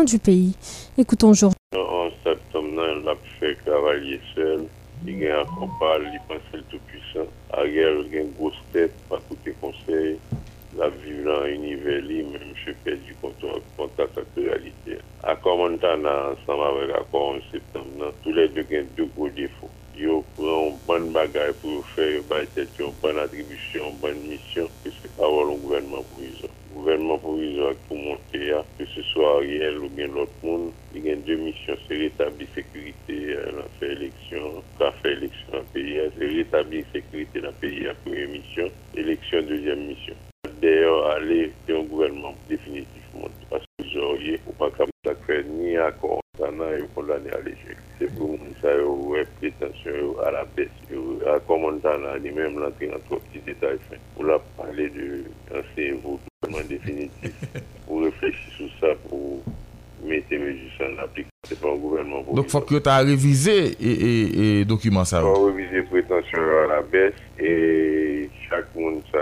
du 0.06 0.18
pays. 0.18 0.54
Écoutons 0.98 1.32
Georges. 1.32 1.54
En 1.74 2.10
septembre, 2.22 2.82
il 3.00 3.08
a 3.08 3.14
fait 3.38 3.56
travailler 3.64 4.20
seul. 4.34 4.64
Il 5.06 5.26
a 5.26 5.40
un 5.40 5.44
compas, 5.44 5.98
il 6.00 6.18
pense 6.28 6.60
Ariel 7.60 8.02
gen 8.12 8.32
gos 8.38 8.56
tèt, 8.74 8.96
pa 9.08 9.20
koute 9.28 9.54
konsey, 9.60 10.16
la 10.78 10.88
vive 10.94 11.22
nan 11.28 11.46
univeli, 11.54 12.22
men 12.32 12.48
msè 12.50 12.74
pè 12.82 12.96
di 13.04 13.14
kontat 13.22 14.18
ak 14.22 14.38
realite. 14.40 14.98
Akor 15.32 15.60
montan 15.60 16.02
nan, 16.06 16.32
ansanm 16.32 16.64
avèk 16.66 16.94
akor 16.98 17.30
11 17.36 17.48
septem 17.52 17.94
nan, 18.00 18.16
tou 18.24 18.34
lè 18.34 18.48
dè 18.56 18.66
gen 18.70 18.90
dè 18.98 19.06
gros 19.14 19.34
defo. 19.38 19.70
Yo 19.94 20.22
pran 20.34 20.80
ban 20.88 21.12
bagay 21.14 21.54
pou 21.60 21.78
yo 21.78 21.86
fè, 21.94 22.10
yo 22.16 22.26
bay 22.30 22.48
tèt, 22.56 22.74
yo 22.80 22.90
ban 23.02 23.22
atribisyon, 23.22 24.00
ban 24.02 24.18
misyon, 24.26 24.72
ki 24.82 24.94
se 24.98 25.12
pa 25.14 25.30
wò 25.30 25.46
lon 25.46 25.62
gouvernement 25.62 26.10
pou 26.10 26.26
yon. 26.26 26.58
gouvernement 26.74 27.18
provisoire 27.18 27.74
pour 27.88 27.96
monter, 27.96 28.52
que 28.78 28.84
ce 28.86 29.02
soit 29.02 29.36
Ariel 29.36 29.78
ou 29.78 29.88
bien 29.88 30.06
l'autre 30.08 30.32
monde, 30.42 30.72
il 30.94 31.06
y 31.06 31.10
a 31.10 31.16
deux 31.16 31.36
missions, 31.36 31.76
c'est 31.88 31.96
rétablir 31.96 32.48
sécurité 32.54 33.34
euh, 33.34 33.52
dans 33.52 33.68
fait 33.78 33.92
élection, 33.92 34.62
qu'a 34.78 34.92
fait 35.02 35.12
élection 35.12 35.46
dans 35.52 35.58
le 35.58 35.64
pays, 35.72 36.00
c'est 36.18 36.26
rétablir 36.26 36.84
sécurité 36.92 37.40
dans 37.40 37.48
le 37.48 37.54
pays, 37.54 37.80
la 37.80 37.94
première 37.94 38.28
mission, 38.28 38.70
élection, 38.96 39.42
deuxième 39.42 39.86
mission. 39.86 40.14
D'ailleurs, 40.60 41.06
aller 41.10 41.52
dans 41.68 41.80
un 41.80 41.82
gouvernement 41.84 42.34
définitivement, 42.48 43.28
parce 43.50 43.64
que 43.64 43.84
vous 43.84 43.98
auriez, 43.98 44.40
ou 44.46 44.52
pas 44.52 44.70
capable 44.70 44.90
de 45.04 45.14
faire 45.26 45.44
ni 45.44 45.76
accord, 45.76 46.20
ça 46.38 46.50
n'a 46.50 46.64
condamné 46.94 47.30
à 47.30 47.40
l'échec. 47.40 47.76
C'est 47.98 48.12
pour 48.16 48.36
ça 48.60 48.68
que 48.72 49.24
prétention 49.38 50.18
à 50.20 50.30
la 50.30 50.44
baisse, 50.56 50.68
à 51.26 51.38
comment 51.46 51.80
ça 51.80 51.96
ni 52.18 52.30
même 52.30 52.58
l'entrée 52.58 52.88
dans 52.88 52.98
trois 53.06 53.20
petits 53.20 53.44
détails. 53.44 53.78
On 54.18 54.28
a 54.28 54.38
parlé 54.56 54.88
de 54.90 55.24
l'ancien 55.50 55.94
vote. 56.02 56.20
en 56.64 56.68
définitive 56.68 57.32
pour 57.86 58.02
réfléchir 58.02 58.52
sur 58.56 58.68
ça, 58.80 58.88
pour 59.08 59.42
mettre 60.04 60.26
les 60.30 60.38
mesures 60.38 60.70
en 60.80 61.02
application. 61.02 61.30
C'est 61.46 61.60
pas 61.60 61.70
un 61.70 61.76
gouvernement. 61.76 62.24
Donc, 62.32 62.46
il 62.46 62.50
faut 62.50 62.60
que 62.60 62.76
tu 62.76 62.88
as 62.88 62.98
révisé 62.98 63.76
et, 63.80 63.90
et, 63.90 64.60
et 64.60 64.64
document 64.64 65.04
ça. 65.04 65.18
Il 65.18 65.22
faut 65.22 65.44
réviser 65.46 65.82
prétention 65.82 66.38
à 66.38 66.66
la 66.68 66.82
baisse 66.82 67.14
et 67.38 68.30
chaque 68.48 68.74
monde, 68.74 69.02
ça, 69.12 69.18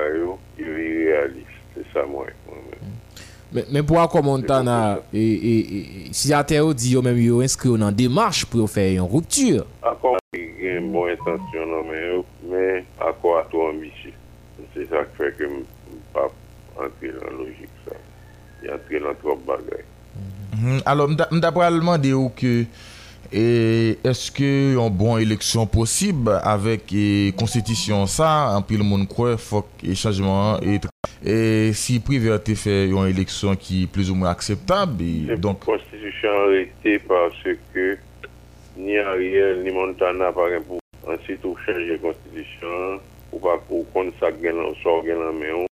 il 0.58 0.64
est 0.64 1.12
réaliste. 1.12 1.46
C'est 1.74 1.84
ça, 1.92 2.06
moi. 2.06 2.26
Men, 3.52 3.66
men 3.68 3.84
pou 3.84 4.00
akomon 4.00 4.40
tan 4.48 4.68
a, 4.72 4.78
e, 5.12 5.20
e, 5.20 5.52
e, 5.60 5.80
si 6.16 6.32
ate 6.32 6.56
yo 6.56 6.70
di 6.72 6.94
yo 6.94 7.02
menm 7.04 7.18
yo 7.20 7.42
inskri 7.44 7.68
yo 7.68 7.76
nan 7.80 7.92
demarche 7.92 8.48
pou 8.48 8.62
yo 8.62 8.68
fè 8.70 8.86
yon 8.94 9.10
ruptur. 9.12 9.66
Akon 9.84 10.16
gen 10.32 10.88
bon 10.94 11.10
intansyon 11.12 11.68
nan 11.74 11.90
men 11.90 12.06
yo, 12.06 12.22
men 12.48 12.88
akon 13.10 13.36
ato 13.42 13.66
ambisye. 13.68 14.14
Se 14.72 14.86
sa 14.88 15.04
k 15.04 15.12
fè 15.18 15.28
ke 15.36 15.50
m 15.52 15.60
antre 16.86 17.12
nan 17.16 17.40
logik 17.40 17.72
sa. 17.86 17.98
Y 18.62 18.72
antre 18.72 19.02
nan 19.02 19.18
trop 19.22 19.42
bagay. 19.48 19.84
Mm-hmm. 20.12 20.82
Alors, 20.86 21.08
mda 21.08 21.52
pralman 21.54 22.00
de 22.02 22.12
ou 22.16 22.30
ke 22.36 22.66
e, 23.32 23.44
eske 24.06 24.48
yon 24.76 24.92
bon 24.94 25.16
eleksyon 25.22 25.68
posib 25.72 26.28
avek 26.36 26.92
konstitisyon 27.40 28.04
e, 28.06 28.12
sa, 28.12 28.30
anpil 28.58 28.84
moun 28.86 29.06
kwe 29.10 29.38
fok 29.40 29.82
e 29.82 29.96
chanjman 29.98 30.60
e 30.62 31.72
si 31.78 31.98
priverte 32.04 32.56
fe 32.58 32.82
yon 32.92 33.08
eleksyon 33.10 33.58
ki 33.58 33.86
plus 33.92 34.12
ou 34.12 34.18
mwen 34.20 34.32
akseptab. 34.32 35.00
Konstitisyon 35.64 36.52
rete 36.52 36.98
parce 37.08 37.56
ke 37.72 37.96
ni 38.76 38.98
Ariel 38.98 39.62
ni 39.64 39.72
Montana 39.74 40.30
paren 40.36 40.62
pou 40.68 40.80
ansi 41.12 41.36
tou 41.42 41.56
chanj 41.64 41.88
de 41.90 41.98
konstitisyon 42.04 43.00
ou 43.32 43.40
pa 43.42 43.56
pou 43.68 43.88
kon 43.94 44.12
sa 44.20 44.30
gen 44.42 44.60
lan, 44.60 44.76
sor 44.84 45.02
gen 45.06 45.20
lan 45.24 45.36
men 45.40 45.62
ou 45.62 45.71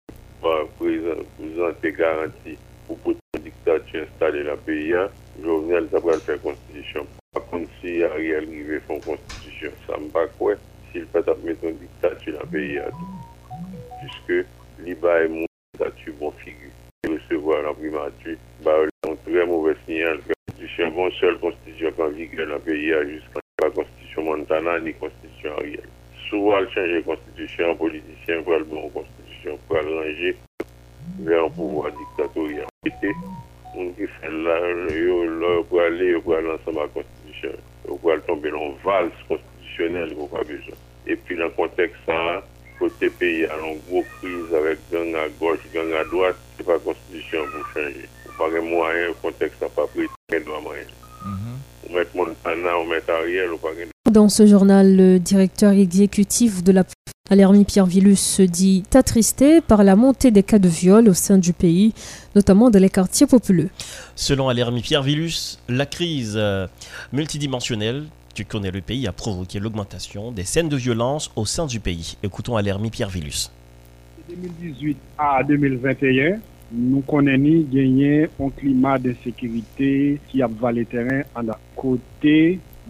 garantie 1.97 2.59
pour 2.87 2.99
pour 2.99 3.15
une 3.37 3.43
dictature 3.43 4.03
installer 4.03 4.43
la 4.43 4.57
pays 4.57 4.95
Jovenel 5.43 5.89
ça 5.91 5.99
va 6.01 6.19
faire 6.19 6.41
constitution 6.41 7.07
pas 7.33 7.41
comme 7.51 7.67
si 7.81 8.03
Ariel 8.03 8.45
arrivait 8.49 8.81
faire 8.81 9.01
constitution 9.01 9.71
ça 9.87 9.99
me 9.99 10.09
pas 10.09 10.27
quoi 10.39 10.55
s'il 10.93 11.07
peut 11.07 11.25
mettre 11.45 11.65
une 11.65 11.79
dictature 11.79 12.35
dans 12.35 12.41
le 12.41 12.47
pays 12.47 12.81
puisque 14.01 14.47
l'IBA 14.85 15.25
est 15.25 15.29
mon 15.29 15.47
statut 15.77 16.13
bon 16.13 16.31
figure. 16.33 16.71
Recevoir 17.07 17.63
la 17.63 17.73
primature, 17.73 18.37
bah, 18.63 18.77
un 19.09 19.15
très 19.17 19.47
mauvais 19.47 19.77
signal. 19.87 20.21
Constitution, 20.49 20.91
bon 20.91 21.11
seule 21.13 21.39
constitution 21.39 21.93
en 21.99 22.09
vigueur 22.09 22.49
dans 22.49 22.55
le 22.55 22.61
pays 22.61 22.93
jusqu'à 23.09 23.41
la 23.63 23.71
constitution 23.71 24.23
Montana 24.25 24.81
ni 24.81 24.93
constitution 24.95 25.53
Ariel. 25.57 25.89
Souvent, 26.29 26.61
changer 26.75 26.97
la 26.97 27.03
constitution, 27.03 27.77
politicien 27.77 28.43
pour 28.43 28.53
le 28.53 28.65
bon 28.65 28.89
pour 29.67 29.77
ranger 29.77 30.37
vers 31.21 31.45
un 31.45 31.51
pouvoir 31.51 31.91
dictatorial. 31.93 32.67
On 33.77 33.91
qui 33.93 34.07
fait 34.07 34.31
là, 34.31 35.63
pour 35.69 35.81
aller 35.81 36.15
pour 36.21 36.35
aller 36.35 36.51
ensemble 36.51 36.81
à 36.81 36.83
la 36.83 36.89
constitution, 36.89 37.51
pour 37.87 38.11
aller 38.11 38.23
tomber 38.23 38.51
dans 38.51 38.67
une 38.67 38.77
valse 38.85 39.13
constitutionnelle, 39.29 40.09
il 40.11 40.29
pas 40.29 40.43
besoin. 40.43 40.75
Et 41.07 41.17
puis, 41.17 41.37
dans 41.37 41.45
le 41.45 41.51
contexte, 41.51 41.97
ça, 42.05 42.43
côté 42.79 43.11
pays 43.11 43.45
a 43.47 43.57
une 43.59 43.79
grosse 43.89 44.07
crise 44.21 44.55
avec 44.55 44.79
gang 44.91 45.15
à 45.15 45.29
gauche, 45.29 45.61
gang 45.73 45.93
à 45.93 46.05
droite, 46.05 46.37
c'est 46.57 46.67
pas 46.67 46.75
la 46.75 46.79
constitution 46.81 47.41
pour 47.45 47.67
changer. 47.75 48.09
Pas 48.37 48.51
de 48.51 48.61
moyen, 48.61 49.09
le 49.09 49.15
contexte 49.15 49.61
n'a 49.61 49.69
pas 49.69 49.87
pris, 49.87 50.07
il 50.33 50.45
doit 50.45 50.61
moyen. 50.61 50.85
Dans 54.11 54.29
ce 54.29 54.47
journal, 54.47 54.97
le 54.97 55.19
directeur 55.19 55.73
exécutif 55.73 56.63
de 56.63 56.73
la 56.73 56.85
Alermi 57.31 57.65
Pierre 57.65 57.87
Villus 57.87 58.17
se 58.17 58.43
dit 58.43 58.83
attristé 58.93 59.61
par 59.61 59.85
la 59.85 59.95
montée 59.95 60.33
des 60.33 60.43
cas 60.43 60.59
de 60.59 60.69
viol 60.69 61.09
au 61.09 61.15
sein 61.15 61.39
du 61.39 61.53
pays, 61.53 61.95
notamment 62.35 62.71
dans 62.71 62.81
les 62.81 62.91
quartiers 62.91 63.29
populeux. 63.29 63.69
Selon 64.17 64.49
Alermi 64.49 64.83
Pierre 64.83 65.05
Villus, 65.05 65.59
la 65.69 65.87
crise 65.87 66.35
euh, 66.37 66.67
multidimensionnelle 67.13 68.07
tu 68.35 68.45
connais 68.45 68.71
le 68.71 68.81
pays 68.81 69.07
a 69.07 69.13
provoqué 69.13 69.59
l'augmentation 69.59 70.31
des 70.31 70.45
scènes 70.45 70.69
de 70.69 70.77
violence 70.77 71.31
au 71.37 71.45
sein 71.45 71.67
du 71.67 71.81
pays. 71.81 72.17
Écoutons 72.23 72.57
Alermi 72.57 72.91
Pierre 72.91 73.09
Villus. 73.09 73.51
De 74.29 74.35
2018 74.35 74.97
à 75.19 75.43
2021, 75.43 76.39
Nou 76.71 77.03
konen 77.03 77.41
ni 77.43 77.53
genyen 77.67 78.31
an 78.39 78.53
klima 78.55 78.93
de 79.03 79.17
sekirite 79.25 79.91
ki 80.31 80.43
ap 80.47 80.53
va 80.61 80.71
le 80.71 80.85
teren 80.87 81.25
an 81.35 81.49
la 81.49 81.57
kote. 81.79 82.35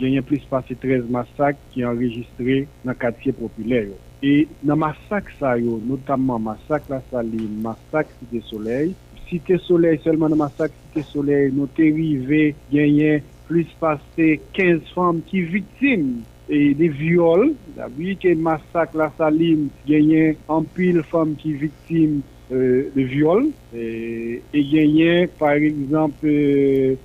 Genyen 0.00 0.25
plis 0.28 0.42
pase 0.50 0.75
13 0.82 1.06
masak 1.12 1.56
ki 1.72 1.87
enregistre 1.88 2.58
nan 2.84 2.99
katye 3.00 3.32
popüler 3.37 3.87
yo. 3.88 3.96
E 4.20 4.44
nan 4.68 4.82
masak 4.82 5.30
sa 5.38 5.54
yo, 5.56 5.78
notamman 5.88 6.44
masak 6.44 6.90
la 6.92 6.99
sali, 7.08 7.46
masak 7.64 8.12
site 8.18 8.42
soley, 8.50 8.92
site 9.30 9.56
soley, 9.64 9.96
selman 10.04 10.34
nan 10.34 10.42
masak 10.42 10.76
site 10.82 11.06
soley, 11.08 11.49
nou 11.56 11.68
te 11.76 11.88
rive 11.96 12.50
genyen 12.72 13.25
plis 13.49 13.70
pase 13.80 14.34
15 14.58 14.92
fam 14.92 15.22
ki 15.30 15.46
viktim 15.54 16.10
e 16.52 16.75
de 16.76 16.90
viol, 17.00 17.54
da 17.78 17.88
bi 17.96 18.12
ke 18.20 18.34
masak 18.37 18.92
la 18.99 19.08
salim 19.16 19.70
genyen 19.88 20.37
an 20.52 20.68
pil 20.76 21.00
fam 21.08 21.32
ki 21.40 21.54
viktim 21.64 22.20
Euh, 22.52 22.90
de 22.97 23.02
viol. 23.02 23.50
Euh, 23.73 24.40
e 24.52 24.62
genyen 24.66 25.28
par 25.38 25.52
exemple 25.54 26.33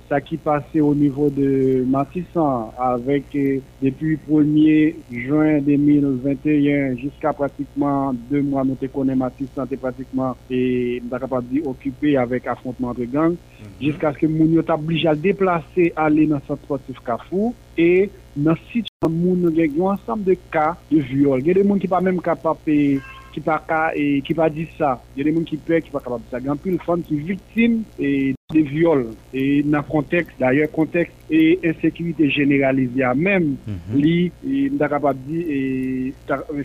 sa 0.08 0.18
ki 0.18 0.40
pase 0.42 0.80
au 0.82 0.90
nivou 0.98 1.30
de 1.30 1.84
Matissan 1.86 2.72
avek 2.82 3.30
depi 3.78 4.16
1er 4.26 4.96
juen 5.12 5.62
2021 5.68 6.98
jiska 6.98 7.30
pratikman 7.38 8.18
2 8.32 8.42
mwa 8.48 8.66
nou 8.66 8.74
te 8.80 8.90
konen 8.90 9.22
Matissan 9.22 9.70
te 9.70 9.78
pratikman 9.78 10.34
e 10.50 10.98
mta 11.06 11.22
kapab 11.22 11.46
di 11.46 11.62
okupe 11.62 12.16
avek 12.18 12.50
afrontman 12.50 12.98
de 12.98 13.06
gang 13.06 13.38
mm 13.38 13.62
-hmm. 13.62 13.78
jiska 13.86 14.16
se 14.18 14.26
moun 14.26 14.58
yo 14.58 14.66
tablij 14.66 15.06
al 15.06 15.20
deplase 15.20 15.92
ale 15.94 16.26
nan 16.26 16.42
sa 16.48 16.58
sportif 16.58 16.98
kafou 17.06 17.54
e 17.78 18.08
nan 18.34 18.58
sit 18.72 18.90
moun 19.06 19.54
gen 19.54 19.78
yon 19.78 19.94
ansam 19.94 20.22
de 20.26 20.34
ka 20.50 20.76
de 20.90 20.98
viol. 20.98 21.40
Gen 21.44 21.54
de 21.54 21.62
moun 21.62 21.78
ki 21.78 21.88
pa 21.88 22.00
menm 22.00 22.18
kapab 22.18 22.58
pe 22.64 22.98
ki 23.36 23.44
pa 23.44 23.58
ka, 23.60 23.80
e, 23.92 24.22
ki 24.24 24.34
pa 24.36 24.48
di 24.48 24.64
sa. 24.78 24.96
Yon 25.16 25.28
de 25.28 25.34
moun 25.36 25.46
ki 25.48 25.60
pe, 25.60 25.82
ki 25.84 25.92
pa 25.92 26.00
kapab 26.00 26.24
sa. 26.30 26.40
Gampil 26.40 26.80
fom 26.86 27.04
ki 27.04 27.20
viktim 27.28 27.82
e 28.00 28.32
de 28.54 28.62
viol. 28.70 29.04
E 29.36 29.60
nan 29.68 29.84
konteks, 29.90 30.38
d'ayor 30.40 30.72
konteks, 30.72 31.12
e 31.28 31.58
ensekirite 31.60 32.30
generalize 32.32 33.04
a 33.04 33.12
men, 33.14 33.56
mm 33.60 33.78
-hmm. 33.78 34.00
li, 34.00 34.32
e, 34.40 34.70
mda 34.72 34.88
kapab 34.88 35.20
di, 35.28 35.38
e, 35.44 35.60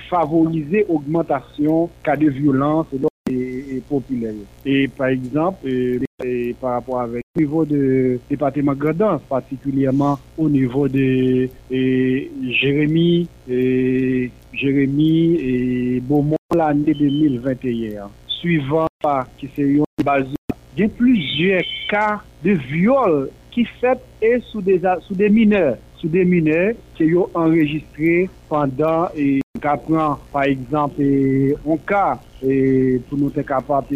favorize 0.10 0.86
augmentation 0.88 1.90
ka 2.04 2.16
de 2.16 2.30
violans. 2.30 3.11
E 3.32 3.78
et 3.78 3.82
populaire. 3.88 4.34
Et 4.66 4.88
par 4.88 5.08
exemple, 5.08 5.68
et 6.24 6.56
par 6.60 6.74
rapport 6.74 7.02
avec 7.02 7.24
au 7.36 7.40
niveau 7.40 7.66
du 7.66 8.20
département 8.30 8.74
Gredance, 8.74 9.22
particulièrement 9.28 10.20
au 10.38 10.50
niveau 10.50 10.88
de 10.88 11.50
et 11.72 12.32
Jérémy, 12.62 13.28
et 13.50 14.30
Jérémy 14.54 15.36
et 15.36 16.00
Beaumont 16.02 16.36
l'année 16.56 16.94
2021. 16.94 18.10
Suivant 18.28 18.88
qui 19.38 19.50
c'est 19.56 20.04
basé, 20.04 20.36
il 20.76 20.82
y 20.82 20.86
a 20.86 20.90
plusieurs 20.90 21.62
cas 21.90 22.22
de 22.44 22.52
viol 22.52 23.30
qui 23.52 23.66
fait 23.66 24.00
et 24.22 24.40
sous 24.52 24.62
des, 24.62 24.82
sous 25.08 25.16
des 25.16 25.30
mineurs. 25.30 25.78
Sous 25.98 26.08
des 26.08 26.26
mineurs 26.26 26.74
qui 26.96 27.14
ont 27.16 27.30
enregistré 27.34 28.30
pendant 28.50 29.10
et 29.16 29.41
ka 29.62 29.78
pran, 29.78 30.20
par 30.34 30.50
exemple, 30.50 31.06
on 31.66 31.80
ka, 31.88 32.20
pou 32.42 33.20
nou 33.20 33.32
te 33.34 33.46
kapap 33.46 33.92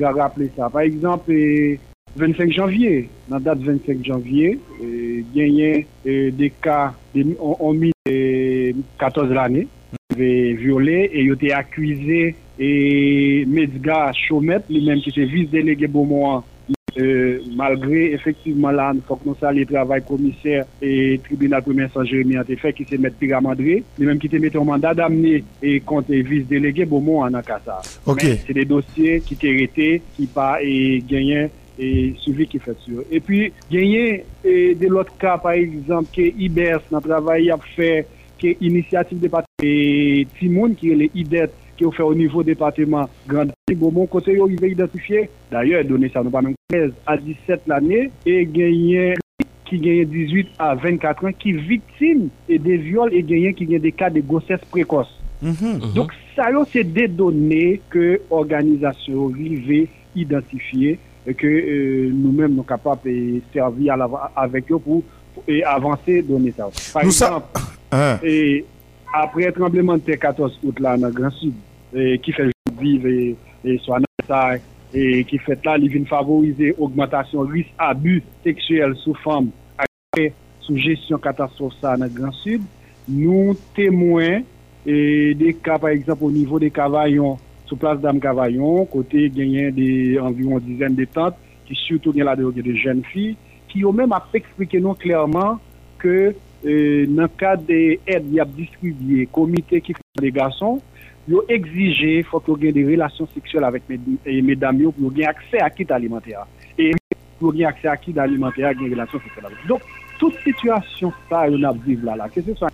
ga 0.00 0.12
rappele 0.16 0.50
sa. 0.56 0.70
Par 0.72 0.82
exemple, 0.88 1.36
25 2.18 2.56
janvye, 2.56 3.04
nan 3.30 3.44
dat 3.44 3.60
25 3.62 4.02
janvye, 4.08 4.56
genyen 5.36 5.84
de 6.36 6.50
ka, 6.64 6.80
on 7.38 7.76
mi 7.78 7.92
14 8.98 9.36
lane, 9.36 9.68
viole, 10.18 11.04
e 11.06 11.26
yo 11.28 11.36
te 11.38 11.52
akwize, 11.54 12.22
e 12.60 12.70
Medga 13.48 14.10
Chomet, 14.26 14.66
li 14.68 14.82
menm 14.84 15.00
ki 15.04 15.14
se 15.14 15.24
viz 15.30 15.48
delege 15.52 15.88
Beaumont, 15.88 16.44
Euh, 16.98 17.40
malgré 17.54 18.12
effectivement 18.12 18.70
là, 18.70 18.92
nous 18.94 19.02
faut 19.06 19.16
que 19.16 19.28
nous 19.28 19.36
saluons 19.40 19.60
le 19.60 19.66
travail 19.66 20.02
commissaire 20.02 20.64
et 20.80 21.20
tribunal 21.24 21.62
premier 21.62 21.86
Saint-Jérémy 21.92 22.36
a 22.36 22.44
fait 22.44 22.72
qui 22.72 22.84
s'est 22.84 22.98
mettre 22.98 23.16
Pyramandré, 23.16 23.84
les 23.98 24.06
mêmes 24.06 24.18
qui 24.18 24.28
te 24.28 24.36
mettre 24.36 24.60
en 24.60 24.64
mandat 24.64 24.94
d'amener 24.94 25.44
et 25.62 25.80
compte 25.80 26.10
vice-délégué 26.10 26.84
Beaumont 26.84 27.22
en 27.22 27.34
Akassa. 27.34 27.80
Okay. 28.06 28.40
C'est 28.46 28.54
des 28.54 28.64
dossiers 28.64 29.20
qui 29.20 29.36
t'ont 29.36 29.48
été, 29.48 30.02
qui 30.16 30.26
pas 30.26 30.58
et 30.62 31.02
gagné 31.08 31.48
et 31.78 32.14
suivi 32.18 32.46
qui 32.46 32.58
fait 32.58 32.76
sûr. 32.84 33.02
Et 33.10 33.20
puis, 33.20 33.52
gagné 33.70 34.24
et 34.44 34.74
de 34.74 34.86
l'autre 34.86 35.16
cas, 35.18 35.38
par 35.38 35.52
exemple, 35.52 36.08
que 36.14 36.20
IBERS, 36.20 36.82
dans 36.90 36.98
le 36.98 37.04
travail 37.04 37.50
a 37.50 37.58
fait, 37.74 38.06
que 38.40 38.48
initiative 38.60 39.20
de 39.20 39.28
parti, 39.28 39.46
et 39.62 40.26
Timoun 40.38 40.74
qui 40.74 40.90
est 40.90 40.94
les 40.94 41.10
IDET, 41.14 41.50
ki 41.80 41.86
mm-hmm. 41.86 41.88
Mm-hmm. 41.88 41.88
yo 41.88 41.90
fè 41.96 42.04
o 42.04 42.14
nivou 42.14 42.44
departement 42.44 43.08
Grand 43.28 43.52
Gomon, 43.70 44.08
kote 44.10 44.34
yo 44.34 44.48
rive 44.50 44.72
identifiye. 44.74 45.28
D'ailleurs, 45.50 45.86
donè 45.88 46.10
sa 46.12 46.22
nou 46.24 46.32
pa 46.34 46.42
mèm 46.44 46.56
13 46.72 46.92
a 47.08 47.16
17 47.16 47.68
l'anè, 47.70 48.08
e 48.28 48.36
genyen 48.52 49.20
ki 49.68 49.78
genyen 49.80 50.10
18 50.10 50.58
a 50.60 50.74
24 50.76 51.30
an, 51.30 51.36
ki 51.40 51.54
viktime 51.68 52.28
e 52.50 52.58
de 52.60 52.76
viole, 52.84 53.16
e 53.16 53.24
genyen 53.26 53.56
ki 53.56 53.68
genyen 53.68 53.86
de 53.86 53.94
ka 53.94 54.10
de 54.12 54.20
gosses 54.20 54.60
prekos. 54.72 55.08
Mm 55.40 55.52
-hmm, 55.52 55.74
mm 55.74 55.78
-hmm. 55.80 55.94
Donc, 55.94 56.12
sa 56.36 56.50
yo 56.50 56.64
se 56.64 56.84
de 56.84 57.06
donè 57.08 57.80
ke 57.88 58.20
organizasyon 58.28 59.32
rive 59.34 59.88
identifiye, 60.14 60.98
ke 61.24 61.46
euh, 61.46 62.10
nou 62.12 62.32
mèm 62.32 62.52
nou 62.56 62.64
kapap 62.64 63.06
e 63.06 63.40
servi 63.52 63.88
avèk 63.88 64.68
yo 64.68 64.78
pou 64.78 65.02
avansè 65.64 66.22
donè 66.22 66.52
sa. 66.52 66.68
Par 66.92 67.02
nou 67.02 67.12
exemple, 67.12 67.48
sa... 67.54 67.78
Ah. 67.90 68.18
e... 68.22 68.64
apre 69.12 69.50
trembleman 69.54 70.02
te 70.04 70.16
14 70.18 70.60
out 70.64 70.80
la 70.82 70.96
nan 71.00 71.14
Gran 71.14 71.32
Sud, 71.38 71.56
E 71.90 72.18
ki 72.22 72.34
fè 72.36 72.46
vive 72.78 73.10
e, 73.10 73.30
e 73.66 73.78
swa 73.82 73.98
nan 74.02 74.28
tay, 74.28 74.60
e 74.94 75.22
ki 75.26 75.38
fèt 75.42 75.66
la 75.66 75.76
li 75.78 75.90
vin 75.90 76.06
favorize 76.10 76.72
augmentation 76.76 77.46
ris 77.50 77.68
abu 77.78 78.18
seksuel 78.44 78.96
sou 79.02 79.14
fam 79.22 79.50
akre 79.78 80.30
sou 80.64 80.78
jesyon 80.78 81.22
katastrofe 81.22 81.78
sa 81.78 81.96
nan 81.98 82.10
Gran 82.14 82.34
Sud, 82.42 82.64
nou 83.10 83.54
temwen 83.76 84.44
e 84.86 84.96
de 85.38 85.52
ka 85.62 85.78
par 85.82 85.94
exemple 85.94 86.26
ou 86.26 86.34
nivou 86.34 86.62
de 86.62 86.70
Kavayon, 86.74 87.38
sou 87.66 87.78
plas 87.78 87.98
dam 88.02 88.18
Kavayon, 88.22 88.86
kote 88.90 89.28
genyen 89.34 89.74
de 89.74 90.18
environ 90.22 90.62
dizen 90.62 90.94
de 90.98 91.06
tante, 91.10 91.38
ki 91.66 91.78
soutou 91.86 92.14
gen 92.14 92.26
la 92.26 92.36
de, 92.38 92.46
de 92.50 92.76
jen 92.78 93.02
fi, 93.10 93.32
ki 93.70 93.84
yo 93.84 93.94
men 93.94 94.14
ap 94.14 94.30
eksplike 94.34 94.78
nou 94.82 94.98
klerman 94.98 95.58
ke 96.02 96.32
e, 96.62 96.74
nan 97.10 97.30
ka 97.38 97.54
de 97.58 97.98
ed 98.10 98.26
yap 98.34 98.50
distribye 98.56 99.28
komite 99.34 99.82
ki 99.86 99.94
fè 99.98 100.24
de 100.26 100.32
gason, 100.34 100.80
yo 101.28 101.42
exige 101.48 102.22
fòk 102.30 102.48
yo 102.48 102.56
gen 102.60 102.76
de 102.76 102.84
relasyon 102.88 103.28
seksyol 103.34 103.66
avèk 103.68 103.88
medam 104.46 104.80
yo 104.80 104.92
pou 104.96 105.08
yo 105.08 105.14
gen 105.18 105.30
aksè 105.32 105.62
akit 105.64 105.92
alimentè 105.94 106.36
a. 106.38 106.46
E 106.78 106.92
pou 107.38 107.50
yo 107.50 107.56
gen 107.58 107.70
aksè 107.70 107.90
akit 107.92 108.18
alimentè 108.18 108.64
a 108.64 108.74
gen 108.76 108.94
relasyon 108.94 109.24
seksyol 109.26 109.50
avèk. 109.50 109.66
Donk, 109.68 109.84
tout 110.20 110.36
situasyon 110.44 111.14
sa 111.28 111.46
yon 111.48 111.68
ap 111.68 111.78
vive 111.86 112.08
la 112.08 112.18
la. 112.20 112.28
Kè 112.32 112.44
se 112.44 112.56
sa 112.58 112.72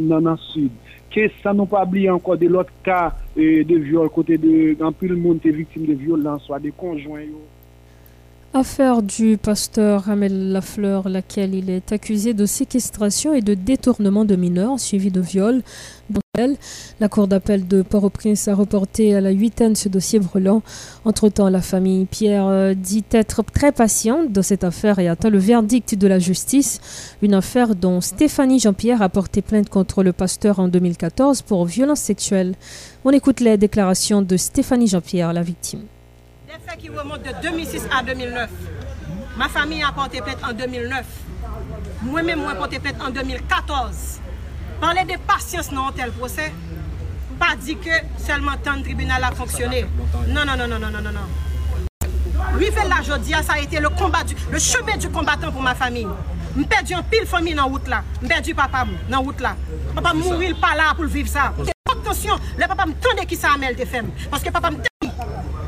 nan 0.00 0.32
an 0.34 0.40
sud. 0.50 0.74
Kè 1.10 1.26
sa 1.40 1.54
nou 1.56 1.66
pa 1.70 1.82
bli 1.90 2.06
anko 2.10 2.36
de 2.38 2.48
lot 2.50 2.68
ka 2.86 3.10
de 3.36 3.78
viol 3.82 4.10
kote 4.14 4.38
de, 4.38 4.76
anpil 4.86 5.16
moun 5.18 5.40
te 5.42 5.50
viktim 5.54 5.88
de 5.88 5.98
viol 5.98 6.22
lan, 6.22 6.38
swa 6.44 6.60
de 6.62 6.70
konjwen 6.78 7.26
yo. 7.32 7.40
Affaire 8.52 9.02
du 9.02 9.38
pasteur 9.38 10.02
Ramel 10.02 10.50
Lafleur, 10.50 11.08
laquelle 11.08 11.54
il 11.54 11.70
est 11.70 11.92
accusé 11.92 12.34
de 12.34 12.46
séquestration 12.46 13.32
et 13.32 13.42
de 13.42 13.54
détournement 13.54 14.24
de 14.24 14.34
mineurs, 14.34 14.80
suivi 14.80 15.12
de 15.12 15.20
viol. 15.20 15.62
La 16.98 17.08
Cour 17.08 17.28
d'appel 17.28 17.68
de 17.68 17.82
Port-au-Prince 17.82 18.48
a 18.48 18.56
reporté 18.56 19.14
à 19.14 19.20
la 19.20 19.30
huitaine 19.30 19.76
ce 19.76 19.88
dossier 19.88 20.18
brûlant. 20.18 20.62
Entre-temps, 21.04 21.48
la 21.48 21.60
famille 21.60 22.06
Pierre 22.06 22.46
euh, 22.46 22.74
dit 22.74 23.04
être 23.12 23.44
très 23.44 23.70
patiente 23.70 24.32
dans 24.32 24.42
cette 24.42 24.64
affaire 24.64 24.98
et 24.98 25.06
attend 25.06 25.30
le 25.30 25.38
verdict 25.38 25.94
de 25.94 26.08
la 26.08 26.18
justice. 26.18 26.80
Une 27.22 27.34
affaire 27.34 27.76
dont 27.76 28.00
Stéphanie 28.00 28.58
Jean-Pierre 28.58 29.02
a 29.02 29.08
porté 29.08 29.42
plainte 29.42 29.68
contre 29.68 30.02
le 30.02 30.12
pasteur 30.12 30.58
en 30.58 30.66
2014 30.66 31.42
pour 31.42 31.66
violence 31.66 32.00
sexuelle. 32.00 32.56
On 33.04 33.10
écoute 33.10 33.38
les 33.38 33.58
déclarations 33.58 34.22
de 34.22 34.36
Stéphanie 34.36 34.88
Jean-Pierre, 34.88 35.32
la 35.32 35.42
victime. 35.42 35.82
Des 36.50 36.56
faits 36.68 36.80
qui 36.80 36.88
remontent 36.88 37.18
de 37.22 37.42
2006 37.42 37.86
à 37.96 38.02
2009. 38.02 38.50
Ma 39.36 39.48
famille 39.48 39.84
a 39.84 39.92
porté 39.92 40.20
plainte 40.20 40.42
en 40.42 40.52
2009. 40.52 41.06
Moi-même, 42.02 42.40
moi, 42.40 42.56
porté 42.56 42.80
plainte 42.80 43.00
en 43.00 43.10
2014. 43.10 44.18
Parler 44.80 45.04
de 45.04 45.16
patience 45.28 45.70
dans 45.70 45.86
un 45.86 45.92
tel 45.92 46.10
procès, 46.10 46.52
pas 47.38 47.54
dit 47.56 47.76
que 47.76 47.90
seulement 48.18 48.56
tant 48.64 48.78
de 48.78 48.82
tribunal 48.82 49.22
a 49.22 49.30
fonctionné. 49.30 49.86
Non, 50.26 50.44
non, 50.44 50.56
non, 50.56 50.66
non, 50.66 50.80
non, 50.80 50.90
non, 50.90 51.00
non. 51.00 51.12
non. 51.12 52.58
Rive 52.58 52.80
la 52.88 53.00
jodia, 53.00 53.44
ça 53.44 53.52
a 53.52 53.58
été 53.60 53.78
le 53.78 53.90
combat 53.90 54.24
du, 54.24 54.34
le 54.50 54.58
chemin 54.58 54.96
du 54.96 55.08
combattant 55.08 55.52
pour 55.52 55.62
ma 55.62 55.76
famille. 55.76 56.08
Je 56.58 56.64
perdu 56.64 56.96
en 56.96 57.04
pile 57.04 57.26
famille 57.26 57.54
dans 57.54 57.66
la 57.66 57.68
route 57.68 57.86
là. 57.86 58.02
Je 58.20 58.26
perdu 58.26 58.56
papa 58.56 58.86
dans 59.08 59.18
la 59.18 59.22
route 59.22 59.40
là. 59.40 59.54
Papa 59.94 60.14
mourir 60.14 60.56
pas 60.60 60.74
là 60.74 60.94
pour 60.96 61.04
vivre 61.04 61.28
ça. 61.28 61.52
Attention, 61.88 62.34
le 62.58 62.66
papa 62.66 62.86
me 62.86 62.94
tendait 62.94 63.24
qui 63.24 63.36
ça 63.36 63.52
amène 63.54 63.76
des 63.76 63.86
femmes. 63.86 64.10
Parce 64.28 64.42
que 64.42 64.50
papa 64.50 64.72
me 64.72 64.89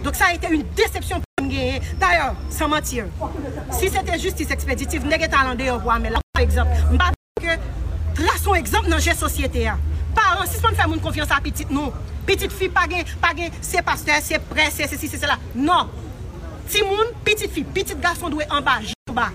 Donc 0.03 0.15
ça 0.17 0.27
a 0.27 0.35
été 0.35 0.49
une 0.49 0.65
déception 0.75 1.21
pour 1.21 1.47
me 1.47 1.51
gagner. 1.51 1.81
D'ailleurs, 1.99 2.35
sans 2.51 2.69
mentir, 2.69 3.07
si 3.71 3.89
c'était 3.89 4.19
justice 4.19 4.51
expéditive, 4.51 5.07
n'est-ce 5.07 5.29
pas 5.29 5.99
mais 6.01 6.11
là, 6.11 6.19
par 6.33 6.43
exemple, 6.43 6.71
je 6.91 7.43
que 7.43 8.23
traçons 8.23 8.55
exemple 8.55 8.89
dans 8.89 8.97
la 8.97 9.15
société. 9.15 9.71
Parents, 10.15 10.45
si 10.47 10.59
on 10.65 10.75
fait 10.75 10.95
une 10.95 11.01
confiance 11.01 11.31
à 11.31 11.41
petite, 11.41 11.71
non. 11.71 11.93
Petite 12.27 12.53
fille, 12.53 12.69
pas 12.69 12.87
gain, 12.87 13.03
pas 13.21 13.35
gain, 13.35 13.49
c'est 13.61 13.83
pasteur, 13.83 14.17
c'est 14.23 14.39
prêtre, 14.39 14.73
c'est 14.75 14.87
ceci, 14.87 15.09
c'est 15.09 15.19
cela. 15.19 15.37
Non. 15.55 15.89
Si 16.69 16.83
moun, 16.83 17.07
petite 17.25 17.51
fille, 17.51 17.65
petit 17.65 17.95
garçon 17.95 18.29
doit 18.29 18.45
en 18.51 18.61
bas, 18.61 18.79
en 19.11 19.13
bas. 19.13 19.31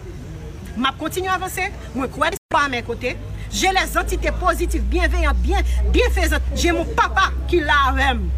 Je 0.77 0.97
continue 0.97 1.27
à 1.27 1.33
avancer, 1.33 1.71
je 1.95 2.05
crois 2.05 2.29
pas 2.49 2.65
à 2.65 2.69
mes 2.69 2.83
côtés. 2.83 3.17
J'ai 3.51 3.69
les 3.69 3.97
entités 3.97 4.31
positives, 4.31 4.83
bienveillantes, 4.83 5.37
bien, 5.37 5.59
bienfaisantes. 5.91 6.41
J'ai 6.55 6.71
mon 6.71 6.85
papa 6.85 7.31
qui 7.47 7.59
l'a 7.59 7.91
même. 7.95 8.29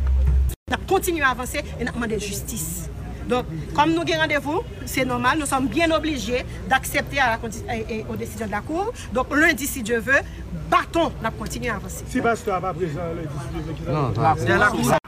Moi. 0.70 0.78
On 0.82 0.88
continue 0.94 1.22
à 1.22 1.30
avancer 1.30 1.60
et 1.80 1.84
on 1.88 1.94
demande 1.94 2.20
justice. 2.20 2.90
Donc, 3.28 3.46
comme 3.76 3.92
nous 3.94 4.02
avons 4.02 4.22
rendez-vous, 4.22 4.62
c'est 4.88 5.06
normal, 5.06 5.38
nous 5.40 5.46
sommes 5.46 5.68
bien 5.68 5.92
obligés 5.92 6.44
d'accepter 6.68 7.20
à 7.20 7.32
la 7.32 7.38
condi- 7.38 7.64
et- 7.72 8.00
et 8.00 8.06
aux 8.10 8.16
décisions 8.16 8.48
de 8.48 8.52
la 8.52 8.62
Cour. 8.62 8.92
Donc, 9.14 9.28
lundi, 9.36 9.68
si 9.68 9.84
Dieu 9.84 10.00
veut, 10.00 10.22
bâton, 10.70 11.12
on 11.24 11.32
continue 11.38 11.70
à 11.70 11.76
avancer. 11.76 12.04
Si 12.10 12.20
pasteur 12.22 12.56
n'a 12.56 12.62
pas 12.62 12.74
présent, 12.74 13.02
le 13.16 13.92
Non, 13.94 14.12
la, 14.20 14.36
c'est 14.36 14.58
la 14.58 14.68
Cour. 14.68 14.99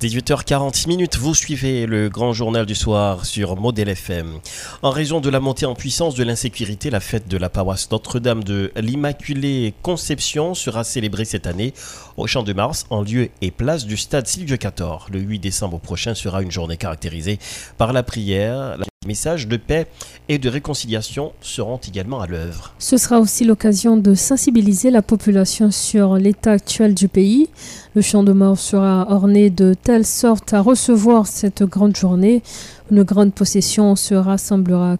18h40 0.00 0.88
minutes, 0.88 1.16
vous 1.16 1.34
suivez 1.34 1.86
le 1.86 2.08
grand 2.08 2.32
journal 2.32 2.66
du 2.66 2.74
soir 2.74 3.24
sur 3.24 3.56
Modèle 3.56 3.88
FM. 3.88 4.40
En 4.82 4.90
raison 4.90 5.20
de 5.20 5.30
la 5.30 5.40
montée 5.40 5.66
en 5.66 5.74
puissance 5.74 6.14
de 6.14 6.24
l'insécurité, 6.24 6.90
la 6.90 7.00
fête 7.00 7.28
de 7.28 7.36
la 7.36 7.48
paroisse 7.48 7.90
Notre-Dame 7.90 8.44
de 8.44 8.72
l'Immaculée 8.76 9.72
Conception 9.82 10.54
sera 10.54 10.84
célébrée 10.84 11.24
cette 11.24 11.46
année 11.46 11.72
au 12.16 12.26
Champ 12.26 12.42
de 12.42 12.52
Mars 12.52 12.86
en 12.90 13.02
lieu 13.02 13.30
et 13.40 13.50
place 13.50 13.86
du 13.86 13.96
stade 13.96 14.26
Sylvio 14.26 14.56
Cator. 14.56 15.06
Le 15.10 15.20
8 15.20 15.38
décembre 15.38 15.78
prochain 15.78 16.14
sera 16.14 16.42
une 16.42 16.50
journée 16.50 16.76
caractérisée 16.76 17.38
par 17.78 17.92
la 17.92 18.02
prière. 18.02 18.76
Messages 19.06 19.48
de 19.48 19.56
paix 19.56 19.86
et 20.28 20.38
de 20.38 20.48
réconciliation 20.48 21.32
seront 21.40 21.78
également 21.78 22.20
à 22.20 22.26
l'œuvre. 22.26 22.74
Ce 22.78 22.96
sera 22.96 23.20
aussi 23.20 23.44
l'occasion 23.44 23.96
de 23.96 24.14
sensibiliser 24.14 24.90
la 24.90 25.02
population 25.02 25.70
sur 25.70 26.16
l'état 26.16 26.52
actuel 26.52 26.94
du 26.94 27.08
pays. 27.08 27.48
Le 27.94 28.02
champ 28.02 28.22
de 28.22 28.32
mort 28.32 28.58
sera 28.58 29.06
orné 29.10 29.50
de 29.50 29.74
telle 29.74 30.06
sorte 30.06 30.52
à 30.52 30.60
recevoir 30.60 31.26
cette 31.26 31.62
grande 31.62 31.96
journée. 31.96 32.42
Une 32.90 33.02
grande 33.02 33.32
possession 33.32 33.96
se 33.96 34.14
rassemblera 34.14 34.96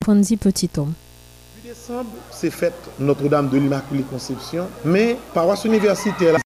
pour 0.00 0.14
petit 0.36 0.70
homme. 0.76 0.92
C'est 2.30 2.50
fête 2.50 2.74
Notre-Dame 2.98 3.48
de 3.48 3.58
l'Immaculée 3.58 4.04
Conception, 4.10 4.68
mais 4.84 5.16
paroisse 5.32 5.64
universitaire 5.64 6.38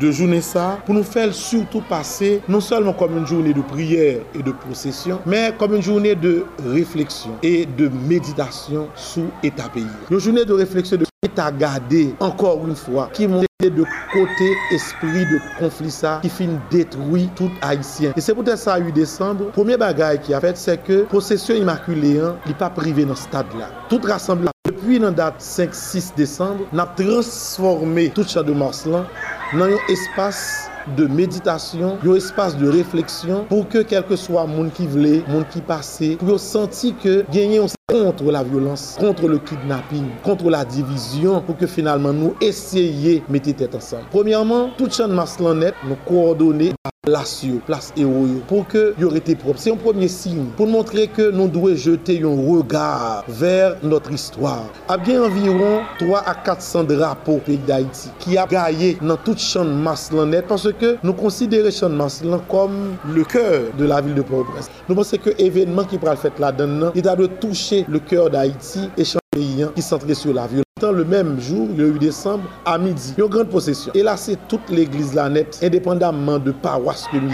de 0.00 0.10
journée 0.10 0.40
ça 0.40 0.78
pour 0.86 0.94
nous 0.94 1.02
faire 1.02 1.34
surtout 1.34 1.82
passer 1.82 2.40
non 2.48 2.60
seulement 2.60 2.94
comme 2.94 3.18
une 3.18 3.26
journée 3.26 3.52
de 3.52 3.60
prière 3.60 4.22
et 4.34 4.42
de 4.42 4.52
procession, 4.52 5.20
mais 5.26 5.52
comme 5.58 5.74
une 5.76 5.82
journée 5.82 6.14
de 6.14 6.46
réflexion 6.66 7.32
et 7.42 7.66
de 7.66 7.88
méditation 8.08 8.88
sous 8.96 9.26
état 9.42 9.68
pays. 9.68 9.84
Une 10.10 10.18
journée 10.18 10.46
de 10.46 10.54
réflexion 10.54 10.96
de 10.96 11.04
état 11.22 11.52
gardé, 11.52 12.14
encore 12.20 12.66
une 12.66 12.74
fois, 12.76 13.10
qui 13.12 13.28
monte 13.28 13.49
de 13.68 13.84
kote 14.14 14.48
espri 14.72 15.26
de 15.28 15.40
konflik 15.58 15.92
sa 15.92 16.16
ki 16.24 16.30
fin 16.32 16.56
detroui 16.72 17.28
tout 17.36 17.52
Haitien. 17.60 18.16
E 18.16 18.24
se 18.24 18.32
pou 18.36 18.46
te 18.46 18.56
sa 18.60 18.78
8 18.80 18.96
Desembre, 18.96 19.50
premier 19.56 19.80
bagay 19.80 20.20
ki 20.24 20.36
a 20.36 20.40
fet 20.40 20.60
se 20.60 20.78
ke 20.86 21.02
posesyon 21.12 21.60
imakulean 21.60 22.40
li 22.48 22.56
pa 22.56 22.70
prive 22.72 23.04
nan 23.08 23.18
stad 23.18 23.52
la. 23.58 23.68
Tout 23.92 24.08
rassembla 24.08 24.54
depi 24.68 25.00
nan 25.02 25.16
dat 25.18 25.42
5-6 25.44 26.14
Desembre, 26.16 26.70
nap 26.72 26.96
transforme 27.00 28.08
tout 28.16 28.28
Chado 28.28 28.56
Marslan 28.56 29.04
nan 29.52 29.74
yon 29.74 29.92
espas 29.92 30.70
de 30.96 31.06
méditation, 31.06 31.98
un 32.04 32.14
espace 32.14 32.56
de 32.56 32.68
réflexion 32.68 33.44
pour 33.48 33.68
que 33.68 33.78
quel 33.78 34.04
que 34.04 34.16
soit 34.16 34.46
monde 34.46 34.72
qui 34.72 34.86
voulait, 34.86 35.22
monde 35.28 35.44
qui 35.50 35.60
passait, 35.60 36.16
pour 36.16 36.40
sentir 36.40 36.94
que 37.02 37.24
gagner 37.30 37.60
contre 37.90 38.30
la 38.30 38.42
violence, 38.42 38.96
contre 38.98 39.26
le 39.26 39.38
kidnapping, 39.38 40.06
contre 40.22 40.50
la 40.50 40.64
division, 40.64 41.40
pour 41.40 41.56
que 41.56 41.66
finalement 41.66 42.12
nous 42.12 42.34
essayions 42.40 43.22
de 43.26 43.32
mettre 43.32 43.52
tête 43.54 43.74
ensemble. 43.74 44.04
Premièrement, 44.10 44.70
tout 44.76 44.90
champ 44.90 45.08
de 45.08 45.14
masse 45.14 45.38
nous 45.40 45.96
coordonner 46.06 46.72
place 47.02 47.46
place 47.66 47.92
héros 47.96 48.26
yo, 48.26 48.40
pour 48.46 48.66
que 48.68 48.94
y 48.98 49.04
aurait 49.04 49.18
été 49.18 49.34
propre. 49.34 49.58
C'est 49.58 49.72
un 49.72 49.76
premier 49.76 50.06
signe 50.06 50.48
pour 50.56 50.66
montrer 50.66 51.08
que 51.08 51.30
nous 51.30 51.48
devons 51.48 51.74
jeter 51.74 52.22
un 52.22 52.28
regard 52.28 53.24
vers 53.26 53.76
notre 53.82 54.12
histoire. 54.12 54.66
À 54.86 54.98
bien 54.98 55.22
environ 55.22 55.80
3 55.98 56.22
à 56.26 56.34
400 56.34 56.84
drapeaux 56.84 57.38
pays 57.38 57.56
d'Haïti 57.56 58.10
qui 58.18 58.36
a 58.36 58.46
gagné 58.46 58.98
dans 59.00 59.16
tout 59.16 59.34
champ 59.38 59.64
de 59.64 60.40
parce 60.42 60.70
que 60.74 60.98
nous 61.02 61.14
considérons 61.14 61.70
champ 61.70 61.88
de 61.88 62.36
comme 62.48 62.96
le 63.08 63.24
cœur 63.24 63.62
de 63.78 63.84
la 63.86 64.02
ville 64.02 64.14
de 64.14 64.22
Port-au-Prince. 64.22 64.70
Nous 64.88 64.94
pensons 64.94 65.16
que 65.16 65.30
l'événement 65.38 65.84
qui 65.84 65.96
pourra 65.96 66.12
le 66.12 66.18
faire 66.18 66.32
là-dedans, 66.38 66.92
il 66.94 67.08
a 67.08 67.16
de 67.16 67.26
toucher 67.26 67.79
le 67.88 67.98
cœur 67.98 68.30
d'Haïti 68.30 68.90
et 68.96 69.04
pays 69.32 69.64
qui 69.76 69.82
centré 69.82 70.14
sur 70.14 70.34
la 70.34 70.48
violence. 70.48 70.64
Le 70.82 71.04
même 71.04 71.38
jour, 71.40 71.68
le 71.76 71.88
8 71.88 71.98
décembre, 72.00 72.44
à 72.64 72.78
midi, 72.78 73.14
une 73.16 73.26
grande 73.26 73.48
possession. 73.48 73.92
Et 73.94 74.02
là, 74.02 74.16
c'est 74.16 74.38
toute 74.48 74.68
l'église 74.70 75.14
la 75.14 75.30
indépendamment 75.62 76.38
de 76.38 76.50
paroisse 76.50 77.06
que 77.12 77.18
nous 77.18 77.30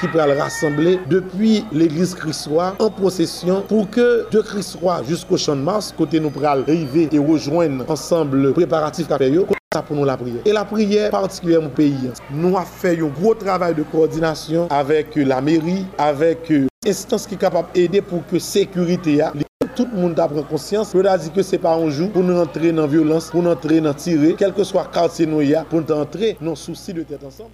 qui 0.00 0.08
peut 0.08 0.24
le 0.26 0.40
rassembler 0.40 0.98
depuis 1.10 1.64
l'église 1.72 2.14
Christois 2.14 2.74
en 2.78 2.88
procession 2.88 3.62
pour 3.68 3.90
que 3.90 4.26
de 4.30 4.40
Christois 4.40 5.02
jusqu'au 5.06 5.36
champ 5.36 5.56
de 5.56 5.60
Mars, 5.60 5.92
côté 5.96 6.18
nous 6.18 6.30
pral 6.30 6.62
arriver 6.62 7.08
et 7.12 7.18
rejoindre 7.18 7.84
ensemble 7.90 8.38
le 8.38 8.52
préparatif 8.52 9.06
ça 9.08 9.82
pour 9.82 9.96
nous 9.96 10.04
la 10.04 10.16
prière. 10.16 10.40
Et 10.44 10.52
la 10.52 10.64
prière 10.64 11.10
particulièrement 11.10 11.68
pays. 11.68 12.10
Nous 12.30 12.56
avons 12.56 12.64
fait 12.64 12.98
un 12.98 13.06
gros 13.06 13.34
travail 13.34 13.74
de 13.74 13.82
coordination 13.82 14.68
avec 14.70 15.16
la 15.16 15.40
mairie, 15.40 15.84
avec 15.98 16.50
instance 16.86 17.26
qui 17.26 17.34
est 17.34 17.38
capable 17.38 17.68
d'aider 17.74 18.00
pour 18.00 18.24
que 18.26 18.38
sécurité 18.38 19.20
a 19.20 19.32
tout 19.74 19.88
le 19.92 20.00
monde 20.00 20.18
a 20.18 20.28
pris 20.28 20.42
conscience. 20.44 20.92
Je 20.94 21.06
a 21.06 21.18
dit 21.18 21.30
que 21.30 21.42
c'est 21.42 21.58
pas 21.58 21.74
un 21.74 21.90
jour 21.90 22.10
pour 22.10 22.22
nous 22.22 22.38
entrer 22.38 22.72
dans 22.72 22.82
la 22.82 22.88
violence, 22.88 23.30
pour 23.30 23.42
nous 23.42 23.50
entrer 23.50 23.80
dans 23.80 23.94
tirer, 23.94 24.34
quel 24.38 24.52
que 24.52 24.64
soit 24.64 24.84
le 24.84 24.92
quartier 24.92 25.26
nous 25.26 25.42
y 25.42 25.54
a, 25.54 25.64
pour 25.64 25.80
nous 25.80 25.94
entrer 25.94 26.36
dans 26.40 26.50
le 26.50 26.56
souci 26.56 26.92
de 26.92 27.02
tête 27.02 27.24
ensemble. 27.24 27.50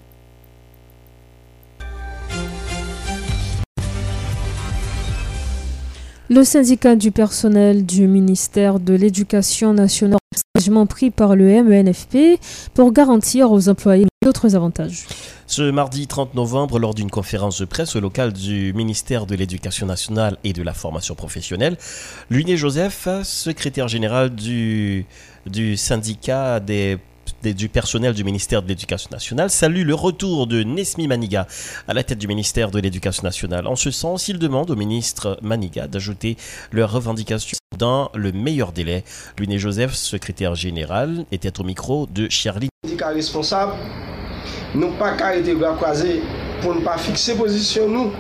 Le 6.28 6.44
syndicat 6.44 6.94
du 6.94 7.10
personnel 7.10 7.84
du 7.84 8.06
ministère 8.06 8.78
de 8.78 8.94
l'Éducation 8.94 9.72
nationale 9.74 10.20
engagement 10.54 10.86
pris 10.86 11.10
par 11.10 11.34
le 11.34 11.62
MENFP 11.62 12.38
pour 12.72 12.92
garantir 12.92 13.50
aux 13.50 13.68
employés 13.68 14.06
d'autres 14.22 14.54
avantages. 14.54 15.06
Ce 15.46 15.70
mardi 15.70 16.06
30 16.06 16.34
novembre, 16.34 16.78
lors 16.78 16.92
d'une 16.92 17.10
conférence 17.10 17.58
de 17.58 17.64
presse 17.64 17.96
au 17.96 18.00
local 18.00 18.34
du 18.34 18.74
ministère 18.74 19.24
de 19.24 19.34
l'Éducation 19.34 19.86
nationale 19.86 20.36
et 20.44 20.52
de 20.52 20.62
la 20.62 20.74
formation 20.74 21.14
professionnelle, 21.14 21.78
Luné 22.28 22.58
Joseph, 22.58 23.08
secrétaire 23.22 23.88
général 23.88 24.28
du, 24.34 25.06
du 25.46 25.78
syndicat 25.78 26.60
des 26.60 26.98
du 27.42 27.70
personnel 27.70 28.12
du 28.12 28.22
ministère 28.24 28.62
de 28.62 28.68
l'Éducation 28.68 29.08
nationale 29.10 29.48
salue 29.48 29.86
le 29.86 29.94
retour 29.94 30.46
de 30.46 30.62
Nesmi 30.62 31.08
Maniga 31.08 31.46
à 31.88 31.94
la 31.94 32.02
tête 32.02 32.18
du 32.18 32.26
ministère 32.26 32.70
de 32.70 32.78
l'Éducation 32.78 33.22
nationale. 33.22 33.66
En 33.66 33.76
ce 33.76 33.90
sens, 33.90 34.28
il 34.28 34.38
demande 34.38 34.70
au 34.70 34.76
ministre 34.76 35.38
Maniga 35.40 35.86
d'ajouter 35.86 36.36
leurs 36.70 36.92
revendications 36.92 37.56
dans 37.78 38.10
le 38.14 38.32
meilleur 38.32 38.72
délai. 38.72 39.04
Luné 39.38 39.58
Joseph, 39.58 39.94
secrétaire 39.94 40.54
général, 40.54 41.24
était 41.32 41.60
au 41.60 41.64
micro 41.64 42.06
de 42.06 42.28
Charlie. 42.28 42.68
responsable, 43.00 43.72
nou 44.74 44.94
pa 45.00 45.14
karite 45.18 45.54
gwa 45.58 45.72
kwaze 45.80 46.20
pou 46.60 46.74
nou 46.74 46.84
pa 46.86 46.96
fikse 47.00 47.34
pozisyon 47.38 47.90
nou 47.90 48.10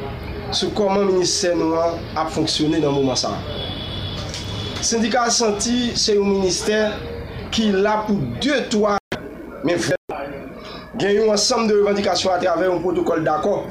sou 0.50 0.72
koman 0.74 1.06
minister 1.06 1.54
nou 1.58 1.78
an 1.78 2.00
ap 2.18 2.32
fonksyonne 2.34 2.80
nan 2.82 2.94
mouman 2.94 3.18
sa. 3.18 3.36
Sindika 4.82 5.28
Santi 5.30 5.92
se 5.98 6.16
yon 6.16 6.30
minister 6.32 6.96
ki 7.54 7.68
la 7.84 8.00
pou 8.06 8.16
2 8.42 8.64
toa 8.72 8.96
men 9.66 9.76
vre. 9.76 9.98
Gen 11.00 11.14
yon 11.14 11.30
ansam 11.34 11.68
de 11.68 11.76
revendikasyon 11.76 12.34
a 12.34 12.40
travè 12.42 12.66
yon 12.66 12.82
protokol 12.82 13.22
d'akor 13.24 13.68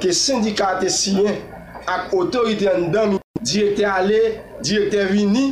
ke 0.00 0.14
sindika 0.16 0.72
te 0.80 0.88
siyen 0.92 1.36
ak 1.90 2.14
otorite 2.16 2.70
an 2.70 2.88
dam 2.94 3.18
direkte 3.42 3.84
ale, 3.84 4.22
direkte 4.64 5.04
vini 5.10 5.50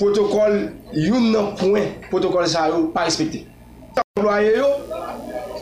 protokol 0.00 0.58
yon 0.98 1.30
nan 1.30 1.54
pouen 1.60 1.94
protokol 2.10 2.48
sa 2.50 2.66
yo 2.72 2.88
pa 2.96 3.06
respekte. 3.06 3.51
employe 4.22 4.56
yo, 4.56 4.66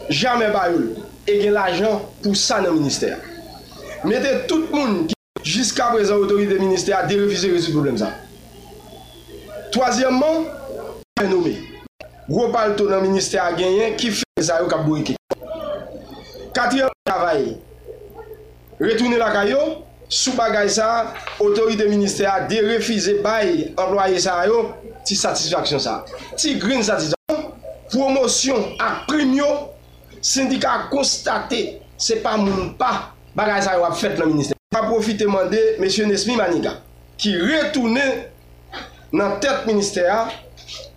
jamen 0.08 0.52
yo, 0.52 1.06
e 1.26 1.40
gen 1.40 1.54
l'ajan 1.54 2.00
pou 2.22 2.34
sa 2.34 2.60
nan 2.60 2.74
minister. 2.76 3.16
Mete 4.04 4.46
tout 4.48 4.68
moun 4.72 5.06
ki 5.08 5.16
jiska 5.44 5.90
prezant 5.94 6.20
otorite 6.20 6.58
minister 6.60 6.96
a 6.96 7.06
derefize 7.08 7.48
resu 7.52 7.72
problem 7.72 7.98
sa. 7.98 8.12
Toasyemman, 9.72 10.48
fenome. 11.18 11.56
Gwo 12.28 12.50
pal 12.52 12.76
to 12.76 12.88
nan 12.90 13.04
minister 13.06 13.40
a 13.42 13.52
genyen 13.56 13.96
ki 14.00 14.12
fè 14.18 14.44
sa 14.44 14.60
yo 14.60 14.68
kap 14.70 14.84
bo 14.86 14.98
ike. 15.00 15.16
Katriyan 16.56 16.90
travaye. 17.08 17.56
Retourne 18.80 19.16
la 19.20 19.30
kayo, 19.32 19.84
sou 20.08 20.34
bagay 20.36 20.68
sa, 20.72 21.14
otorite 21.40 21.86
minister 21.88 22.28
a 22.28 22.42
derefize 22.48 23.20
bay 23.24 23.70
employe 23.70 24.20
sa 24.20 24.42
yo, 24.48 24.66
ti 25.06 25.16
satisfaksyon 25.16 25.80
sa. 25.80 26.02
Ti 26.36 26.58
green 26.58 26.84
satisfaksyon. 26.84 27.19
promosyon 27.90 28.76
ak 28.80 29.06
primyo, 29.10 29.46
syndika 30.22 30.88
konstate, 30.90 31.80
se 32.00 32.20
pa 32.24 32.36
moun 32.40 32.74
pa 32.80 33.12
bagay 33.36 33.62
sa 33.64 33.76
yo 33.76 33.84
ap 33.86 33.98
fèt 33.98 34.18
nan 34.20 34.32
minister. 34.32 34.56
Pa 34.70 34.86
profite 34.86 35.26
mande, 35.26 35.58
M. 35.78 35.86
Nesmi 36.08 36.36
Maniga, 36.38 36.76
ki 37.20 37.34
retoune 37.42 38.06
nan 39.12 39.38
tèt 39.42 39.66
minister 39.66 40.08
a, 40.10 40.28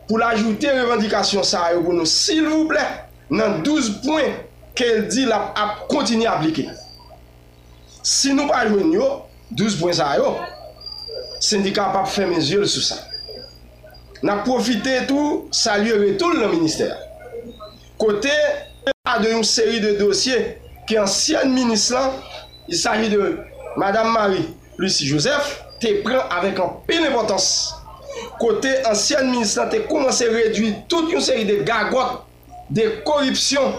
pou 0.07 0.19
l'ajoute 0.21 0.69
revendikasyon 0.69 1.45
sa 1.47 1.71
yo 1.73 1.83
pou 1.85 1.95
nou, 1.95 2.05
s'il 2.09 2.45
vous 2.47 2.67
plè, 2.69 2.83
nan 3.33 3.61
12 3.65 4.01
poin 4.05 4.37
ke 4.77 4.89
el 4.97 5.07
di 5.09 5.25
la 5.29 5.53
ap 5.57 5.85
kontini 5.91 6.27
aplike. 6.29 6.67
Si 8.03 8.33
nou 8.35 8.51
pa 8.51 8.65
jwen 8.67 8.91
yo, 8.93 9.07
12 9.53 9.79
poin 9.81 9.95
sa 9.97 10.13
yo, 10.19 10.35
syndika 11.43 11.89
ap 11.89 12.03
ap 12.03 12.13
fèmè 12.13 12.39
zyol 12.43 12.67
sou 12.69 12.85
sa. 12.85 13.01
nan 14.23 14.43
profite 14.47 15.03
tou 15.09 15.49
salye 15.51 15.95
retoul 15.99 16.39
nan 16.39 16.53
minister. 16.55 16.91
Kote, 17.99 18.31
a 19.07 19.17
de 19.19 19.33
yon 19.33 19.43
seri 19.47 19.81
de 19.83 19.93
dosye 19.99 20.37
ki 20.87 20.97
ansyen 20.99 21.51
minis 21.53 21.89
lan, 21.93 22.15
il 22.67 22.77
sali 22.79 23.09
de 23.11 23.37
Madame 23.77 24.11
Marie 24.13 24.49
Lucie 24.77 25.07
Joseph, 25.07 25.59
te 25.83 25.91
pren 26.05 26.23
avèk 26.33 26.61
an 26.63 26.77
pen 26.87 27.05
importans. 27.09 27.47
Kote, 28.39 28.71
ansyen 28.89 29.29
minis 29.31 29.57
lan 29.59 29.71
te 29.71 29.83
koumanse 29.89 30.27
redwi 30.31 30.73
tout 30.91 31.11
yon 31.11 31.23
seri 31.23 31.45
de 31.49 31.59
gagot, 31.67 32.23
de 32.73 32.87
koripsyon, 33.07 33.75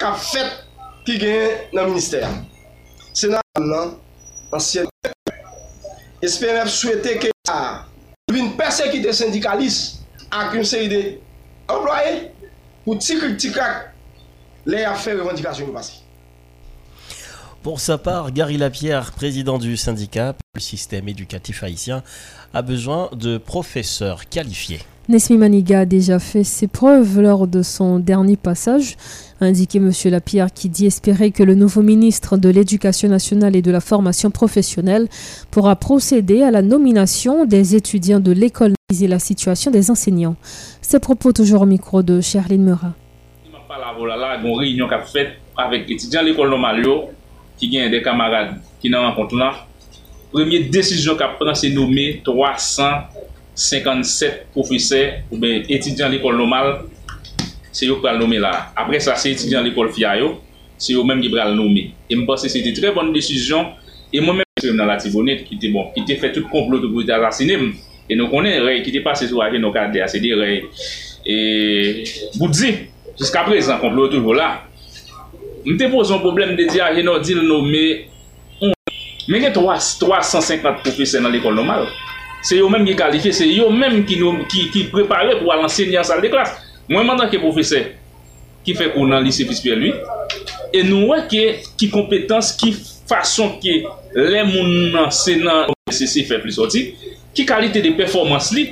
ka 0.00 0.14
fèt 0.20 0.62
ki 1.06 1.18
genye 1.20 1.50
nan 1.76 1.92
minister. 1.92 2.24
Se 3.16 3.28
nan 3.32 3.44
nan, 3.60 3.68
non? 3.68 3.92
ansyen 4.56 4.88
minis 4.88 5.12
lan, 5.12 5.44
espè 6.24 6.56
souwete 6.72 7.18
ke 7.20 7.32
a 7.46 7.52
ah, 7.52 7.74
vin 8.26 8.48
persekite 8.58 9.12
syndikalis 9.14 10.00
ak 10.34 10.56
yon 10.58 10.66
seri 10.66 10.88
de 10.90 11.00
employe 11.70 12.32
pou 12.82 12.98
tikrik 12.98 13.36
tikrak 13.38 13.84
le 14.66 14.80
a 14.82 14.96
fe 14.98 15.14
revendikasyon 15.14 15.68
yon 15.68 15.76
pasi. 15.76 16.00
Pour 17.66 17.80
sa 17.80 17.98
part, 17.98 18.30
Gary 18.30 18.58
Lapierre, 18.58 19.10
président 19.10 19.58
du 19.58 19.76
syndicat, 19.76 20.36
le 20.54 20.60
système 20.60 21.08
éducatif 21.08 21.64
haïtien 21.64 22.04
a 22.54 22.62
besoin 22.62 23.10
de 23.12 23.38
professeurs 23.38 24.28
qualifiés. 24.28 24.78
Nesmi 25.08 25.36
Maniga 25.36 25.80
a 25.80 25.84
déjà 25.84 26.20
fait 26.20 26.44
ses 26.44 26.68
preuves 26.68 27.20
lors 27.20 27.48
de 27.48 27.62
son 27.62 27.98
dernier 27.98 28.36
passage, 28.36 28.96
a 29.40 29.46
indiqué 29.46 29.78
M. 29.78 29.90
Lapierre 30.04 30.52
qui 30.54 30.68
dit 30.68 30.86
espérer 30.86 31.32
que 31.32 31.42
le 31.42 31.56
nouveau 31.56 31.82
ministre 31.82 32.36
de 32.36 32.48
l'Éducation 32.48 33.08
nationale 33.08 33.56
et 33.56 33.62
de 33.62 33.72
la 33.72 33.80
formation 33.80 34.30
professionnelle 34.30 35.08
pourra 35.50 35.74
procéder 35.74 36.44
à 36.44 36.52
la 36.52 36.62
nomination 36.62 37.46
des 37.46 37.74
étudiants 37.74 38.20
de 38.20 38.30
l'école 38.30 38.74
et 38.92 39.08
la 39.08 39.18
situation 39.18 39.72
des 39.72 39.90
enseignants. 39.90 40.36
Ces 40.82 41.00
propos 41.00 41.32
toujours 41.32 41.62
au 41.62 41.66
micro 41.66 42.04
de 42.04 42.20
Charline 42.20 42.62
Meura. 42.62 42.94
ki 47.60 47.68
gen 47.72 47.90
de 47.92 48.00
kamarade 48.04 48.52
ki 48.82 48.88
nan 48.92 49.06
renkontou 49.08 49.38
nan, 49.40 49.52
premye 50.32 50.58
desisyon 50.72 51.16
ka 51.18 51.26
pran 51.38 51.56
se 51.58 51.68
nome 51.72 52.04
357 52.26 54.46
profeseur 54.54 55.06
ou 55.30 55.36
ben 55.40 55.52
etidyan 55.72 56.10
l'ekol 56.12 56.36
nomal, 56.38 56.66
se 57.72 57.86
yo 57.88 57.94
pral 58.02 58.18
nome 58.20 58.38
la. 58.42 58.52
Apre 58.76 59.00
sa, 59.04 59.16
se 59.20 59.28
etidyan 59.34 59.64
l'ekol 59.66 59.88
fia 59.94 60.12
yo, 60.20 60.28
se 60.76 60.92
yo 60.92 61.04
menm 61.08 61.22
ki 61.24 61.30
pral 61.32 61.50
nome. 61.56 61.82
E 62.08 62.14
mpase 62.20 62.46
se 62.52 62.58
te 62.64 62.72
tre 62.76 62.88
bon 62.96 63.08
desisyon, 63.14 63.62
e 64.12 64.16
mwen 64.20 64.36
menm 64.40 64.48
se 64.60 64.66
yo 64.70 64.74
nan 64.76 64.88
la 64.90 65.00
tibonet 65.00 65.40
ki 65.48 65.54
te 65.62 65.68
bon, 65.72 65.84
ki 65.94 66.02
te 66.08 66.14
fe 66.20 66.28
tout 66.34 66.46
komplot 66.52 66.82
pou 66.90 67.00
te 67.06 67.12
alasinem, 67.16 67.62
e 68.06 68.12
nou 68.18 68.26
konen 68.30 68.64
rey 68.66 68.78
ki 68.84 68.90
te 68.94 69.00
pase 69.04 69.24
sou 69.30 69.38
aje 69.44 69.58
nou 69.62 69.72
kade, 69.74 70.00
se 70.10 70.18
de 70.22 70.30
rey. 70.36 70.56
E 71.26 71.34
boudzi, 72.36 72.70
jiska 73.16 73.40
prezant 73.48 73.80
complot 73.82 74.12
ou 74.14 74.22
pou 74.28 74.34
la, 74.36 74.50
Mte 75.66 75.88
pose 75.90 76.14
yon 76.14 76.22
problem 76.22 76.54
de 76.54 76.68
di 76.70 76.80
a 76.80 76.92
genon 76.94 77.22
di 77.22 77.34
nou 77.34 77.64
me 77.66 77.84
Men 79.26 79.42
gen 79.42 79.54
350 79.56 80.84
profese 80.84 81.18
nan 81.22 81.34
l'ekol 81.34 81.56
normal 81.58 81.88
Se 82.46 82.60
yo 82.60 82.68
menm 82.70 82.86
ki 82.86 82.94
kalife 82.98 83.32
Se 83.34 83.48
yo 83.50 83.66
menm 83.74 84.04
ki, 84.06 84.20
ki, 84.52 84.66
ki 84.70 84.84
prepare 84.92 85.40
pou 85.40 85.50
al 85.54 85.64
ensegne 85.66 85.98
an 85.98 86.06
sal 86.06 86.22
de 86.22 86.30
klas 86.30 86.54
Mwen 86.86 87.08
mandan 87.08 87.32
ke 87.32 87.40
profese 87.42 87.82
Ki 88.66 88.76
fe 88.78 88.92
kou 88.94 89.08
nan 89.10 89.26
lise 89.26 89.46
fispye 89.48 89.74
lui 89.78 89.90
E 90.74 90.84
nou 90.86 91.10
wè 91.10 91.24
ke 91.30 91.42
ki 91.80 91.90
kompetans 91.90 92.52
Ki 92.60 92.70
fason 93.10 93.56
ke 93.62 93.80
le 94.14 94.44
moun 94.46 94.94
nan 94.94 95.10
senan 95.14 95.74
Se 95.90 96.06
se 96.10 96.22
fe 96.28 96.38
pli 96.42 96.54
soti 96.54 96.84
Ki 97.34 97.44
kalite 97.48 97.82
de 97.82 97.90
performans 97.98 98.52
li 98.54 98.68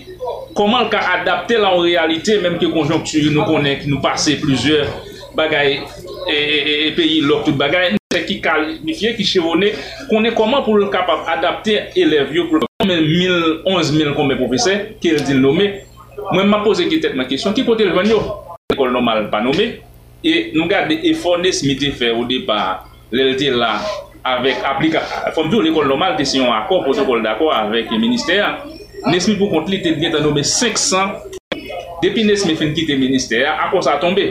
Koman 0.54 0.86
ka 0.92 1.02
adapte 1.16 1.58
la 1.58 1.74
ou 1.74 1.88
realite 1.88 2.38
Menm 2.44 2.60
ke 2.62 2.70
konjonktu 2.70 3.26
nou 3.34 3.50
konen 3.50 3.82
Ki 3.82 3.90
nou 3.90 3.98
pase 4.04 4.38
plusieurs 4.38 4.94
bagay 5.34 5.80
E, 6.28 6.34
e, 6.34 6.58
e, 6.58 6.74
e 6.88 6.90
peyi 6.96 7.22
lòk 7.24 7.44
tout 7.46 7.56
bagay, 7.60 7.92
nou 7.94 8.14
se 8.14 8.22
ki 8.28 8.38
kalifiye, 8.44 9.14
ki 9.18 9.26
chevone, 9.28 9.72
konen 10.10 10.34
koman 10.36 10.64
pou 10.66 10.78
lè 10.80 10.88
kapap 10.92 11.28
adapte 11.34 11.76
elev 12.00 12.32
yo 12.34 12.46
pou 12.50 12.62
lè. 12.62 12.68
Mwen 12.84 13.04
11.000 13.64 14.14
konbe 14.16 14.36
profese, 14.36 14.74
ki 15.00 15.14
el 15.14 15.24
di 15.24 15.36
lome, 15.38 15.70
mwen 16.30 16.50
ma 16.50 16.60
pose 16.64 16.88
ki 16.90 17.00
tet 17.00 17.16
ma 17.16 17.28
kesyon, 17.28 17.54
ki 17.56 17.64
kote 17.64 17.86
lwen 17.88 18.10
yo? 18.12 18.20
Ekol 18.72 18.92
normal 18.92 19.28
pa 19.32 19.40
nome, 19.44 19.68
e 20.24 20.34
nou 20.56 20.68
gade 20.68 20.98
e 21.04 21.14
fornes 21.20 21.62
mi 21.64 21.78
te 21.80 21.92
fe 21.96 22.12
ou 22.12 22.26
de 22.28 22.42
pa 22.48 22.84
lèl 23.14 23.34
te 23.40 23.50
la 23.52 23.76
avèk 24.24 24.64
aplikasyon, 24.68 25.34
fòm 25.36 25.50
di 25.52 25.60
ou 25.60 25.64
l'ekol 25.64 25.88
normal 25.88 26.16
te 26.18 26.26
se 26.28 26.40
yon 26.40 26.52
akor, 26.52 26.84
protokol 26.86 27.24
d'akor 27.24 27.52
avèk 27.56 27.92
minister, 28.00 28.56
Nesmi 29.04 29.34
pou 29.36 29.52
kont 29.52 29.68
li 29.68 29.82
te 29.84 29.90
dne 29.92 30.08
ta 30.14 30.20
nome 30.24 30.40
500, 30.48 31.34
depi 32.00 32.22
Nesmi 32.24 32.54
fin 32.56 32.70
ki 32.76 32.86
te 32.88 32.96
minister, 32.96 33.44
akor 33.52 33.84
sa 33.84 33.98
tombe. 34.00 34.30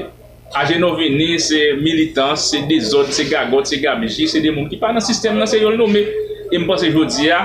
Aje 0.54 0.78
nou 0.78 0.94
vene, 1.00 1.34
se 1.42 1.60
militant, 1.82 2.38
se 2.38 2.62
de 2.70 2.78
zot, 2.86 3.10
se 3.16 3.26
gagot, 3.30 3.66
se 3.70 3.80
gabeji, 3.82 4.28
se 4.30 4.42
de 4.44 4.52
moun 4.54 4.70
ki 4.70 4.78
pa 4.82 4.92
nan 4.94 5.04
sistem 5.04 5.39
nan 5.39 5.50
se 5.50 5.62
yon 5.62 5.80
nome. 5.80 6.06
E 6.54 6.60
mwen 6.62 6.78
se 6.78 6.92
jodi 6.94 7.30
ya, 7.32 7.39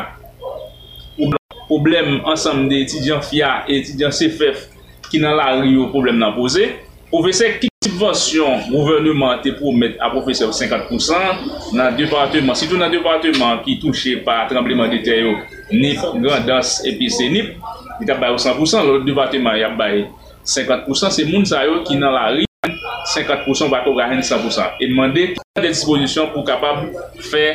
problem 1.69 2.21
ansam 2.29 2.67
de 2.69 2.83
etidyan 2.85 3.23
FIA 3.23 3.53
et 3.69 3.83
etidyan 3.83 4.13
CFF 4.15 4.67
ki 5.09 5.21
nan 5.23 5.37
la 5.39 5.53
riyo 5.61 5.89
problem 5.93 6.19
nan 6.21 6.35
pose. 6.37 6.65
Profeseur, 7.09 7.55
ki 7.61 7.71
subvensyon 7.85 8.67
gouvernement 8.69 9.41
te 9.45 9.55
promet 9.57 9.97
a 10.05 10.11
profeseur 10.13 10.53
50% 10.53 11.73
nan 11.77 11.97
departement, 11.97 12.57
sitou 12.59 12.81
nan 12.81 12.93
departement 12.93 13.63
ki 13.65 13.79
touche 13.81 14.19
pa 14.27 14.43
trembleman 14.51 14.93
de 14.93 15.01
teryo 15.05 15.37
NIP, 15.73 16.05
Grandans 16.25 16.79
epi 16.89 17.09
CNIP, 17.13 17.55
ki 18.01 18.09
ta 18.09 18.19
baye 18.21 18.37
100%, 18.37 18.85
lor 18.85 19.07
departement 19.09 19.57
ya 19.57 19.73
baye 19.73 20.05
50%, 20.45 21.17
se 21.17 21.25
moun 21.29 21.49
sa 21.49 21.65
yo 21.69 21.81
ki 21.89 21.97
nan 22.01 22.15
la 22.17 22.29
riyo. 22.35 22.48
50% 23.15 23.73
bako 23.73 23.97
gajen 23.97 24.23
100%. 24.23 24.79
E 24.85 24.93
mande 24.93 25.33
de 25.39 25.65
disposisyon 25.65 26.33
pou 26.35 26.47
kapab 26.47 26.87
fè 27.31 27.49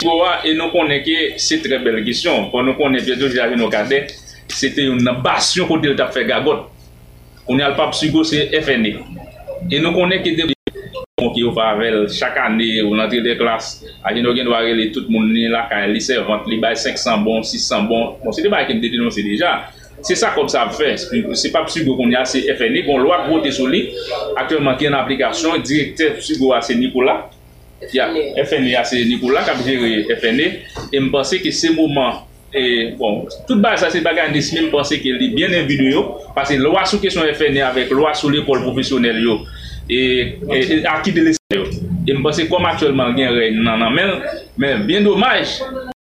Gowa 0.00 0.38
e 0.48 0.54
nou 0.56 0.72
konen 0.72 1.02
ke 1.04 1.16
se 1.40 1.58
tre 1.60 1.78
bel 1.84 2.00
gisyon. 2.06 2.48
Kon 2.52 2.64
nou 2.64 2.78
konen 2.78 3.02
Pietro 3.04 3.28
Gilardi 3.28 3.58
nou 3.60 3.68
kade, 3.72 4.06
se 4.48 4.70
te 4.72 4.86
yon 4.86 5.10
basyon 5.24 5.68
kote 5.68 5.90
l 5.90 5.98
tap 5.98 6.14
fe 6.14 6.24
gagot. 6.28 6.70
Konen 7.44 7.66
al 7.66 7.76
pap 7.76 7.92
sugo 7.96 8.24
se 8.24 8.46
FNE. 8.64 8.94
E 9.68 9.80
nou 9.82 9.92
konen 9.96 10.22
ke 10.24 10.32
de 10.38 10.48
kon 11.20 11.34
ki 11.34 11.44
yo 11.44 11.52
favel 11.56 12.06
chak 12.08 12.38
ane 12.40 12.70
ou 12.86 12.96
nantri 12.96 13.20
de 13.24 13.36
klas. 13.36 13.74
Aje 14.08 14.24
nou 14.24 14.32
gen 14.36 14.48
do 14.48 14.56
arele 14.56 14.88
tout 14.94 15.10
moun 15.12 15.28
ni 15.34 15.50
la 15.52 15.66
kan 15.68 15.84
lise 15.92 16.16
vant 16.24 16.48
li 16.48 16.56
bay 16.62 16.78
500 16.80 17.20
bon, 17.26 17.44
600 17.44 17.84
bon. 17.90 18.16
Bon 18.24 18.32
se 18.32 18.44
de 18.44 18.52
bay 18.52 18.64
kem 18.70 18.80
de 18.80 18.92
denon 18.94 19.12
se 19.12 19.24
deja. 19.26 19.52
Se 20.02 20.16
sa 20.16 20.32
kom 20.32 20.48
sa 20.48 20.64
ap 20.64 20.72
fè, 20.78 20.94
se 20.96 21.50
pa 21.52 21.62
psigo 21.66 21.96
kon 21.98 22.12
ya 22.12 22.22
se 22.28 22.40
FNI, 22.56 22.84
kon 22.86 23.02
lwa 23.02 23.20
kote 23.26 23.52
sou 23.52 23.68
li, 23.68 23.82
aktyèlman 24.40 24.78
ki 24.80 24.88
an 24.88 24.96
aplikasyon, 25.00 25.60
direktè 25.66 26.14
psigo 26.16 26.54
a 26.56 26.62
se 26.64 26.76
Nikola, 26.78 27.18
FNI 27.92 28.74
a 28.80 28.84
se 28.88 29.02
Nikola, 29.08 29.44
kap 29.44 29.60
jere 29.66 30.06
FNI, 30.22 30.48
e 30.88 31.02
mpansè 31.04 31.42
ki 31.44 31.52
se 31.52 31.74
mouman, 31.76 32.22
e 32.56 32.64
bon, 32.98 33.26
tout 33.46 33.60
ba 33.62 33.76
sa 33.80 33.92
se 33.92 34.00
bagan 34.04 34.32
dismi, 34.34 34.64
mpansè 34.70 35.02
ki 35.02 35.14
li 35.18 35.30
bien 35.36 35.52
envidu 35.60 35.90
yo, 35.92 36.06
pase 36.36 36.56
lwa 36.60 36.86
sou 36.88 37.02
kesyon 37.02 37.28
FNI 37.36 37.64
avèk 37.68 37.92
lwa 37.92 38.14
sou 38.16 38.32
li 38.32 38.40
kol 38.48 38.64
profesyonel 38.64 39.20
yo, 39.26 39.38
e 39.90 40.80
akide 40.88 41.28
le 41.28 41.36
se 41.36 41.60
yo. 41.60 41.68
E 42.08 42.16
mpansè 42.16 42.48
kom 42.48 42.64
aktyèlman 42.64 43.12
gen 43.20 43.36
re 43.36 43.52
nan 43.52 43.84
nan 43.84 43.92
men, 43.92 44.16
men 44.56 44.88
bien 44.88 45.04
domaj, 45.04 45.58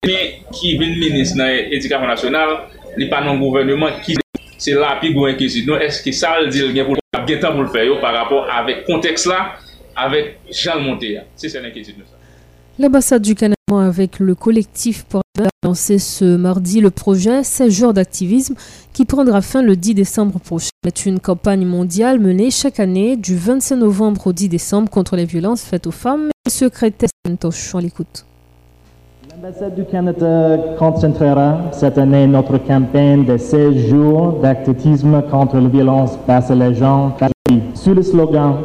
men 0.06 0.42
ki 0.54 0.78
vin 0.78 1.00
minis 1.02 1.34
nan 1.40 1.50
edikasyon 1.74 2.12
nasyonal, 2.14 2.60
n'est 2.98 3.10
pas 3.10 3.22
non 3.22 3.38
gouvernement 3.38 3.88
qui 4.04 4.16
c'est 4.58 4.74
là 4.74 4.98
puis 5.00 5.14
go 5.14 5.26
inquiétude 5.26 5.70
est-ce 5.82 6.02
que 6.04 6.12
ça 6.12 6.40
veut 6.42 6.48
dire 6.48 6.86
pour 6.86 7.24
bien 7.26 7.38
temps 7.40 7.52
pour 7.52 7.62
le 7.62 7.70
faire 7.70 8.00
par 8.00 8.14
rapport 8.14 8.48
contexte 8.86 9.26
là 9.28 9.54
avec 9.96 10.40
Jean 10.52 10.80
Monté 10.80 11.20
c'est 11.36 11.50
ça 11.50 11.60
l'inquiétude 11.62 11.96
L'ambassade 12.80 13.24
du 13.24 13.34
Canada 13.34 13.56
avec 13.72 14.20
le 14.20 14.36
collectif 14.36 15.04
pour 15.06 15.24
lancé 15.64 15.98
ce 15.98 16.38
mardi 16.38 16.80
le 16.80 16.92
projet 16.92 17.44
16 17.44 17.74
jours 17.74 17.94
d'activisme 17.94 18.54
qui 18.94 19.04
prendra 19.04 19.42
fin 19.42 19.64
le 19.64 19.76
10 19.76 19.96
décembre 19.96 20.40
prochain. 20.40 20.70
C'est 20.84 21.08
une 21.08 21.20
campagne 21.20 21.66
mondiale 21.66 22.20
menée 22.20 22.52
chaque 22.52 22.80
année 22.80 23.18
du 23.18 23.36
25 23.36 23.78
novembre 23.78 24.28
au 24.28 24.34
10 24.34 24.50
décembre 24.50 24.92
contre 24.92 25.16
les 25.16 25.26
violences 25.26 25.64
faites 25.64 25.88
aux 25.88 25.92
femmes. 25.92 26.30
Le 26.46 26.52
secrétaire 26.52 27.10
on 27.74 27.80
l'écoute. 27.80 28.27
L'ambassade 29.40 29.76
du 29.76 29.86
Canada 29.86 30.58
concentrera 30.80 31.58
cette 31.72 32.00
année 32.00 32.26
notre 32.26 32.58
campagne 32.58 33.24
de 33.24 33.38
16 33.38 33.88
jours 33.88 34.40
d'activisme 34.42 35.22
contre 35.30 35.58
les 35.58 35.68
violences 35.68 36.18
basses 36.28 36.50
les 36.50 36.74
gens 36.74 37.16
sous 37.76 37.94
le 37.94 38.02
slogan 38.02 38.56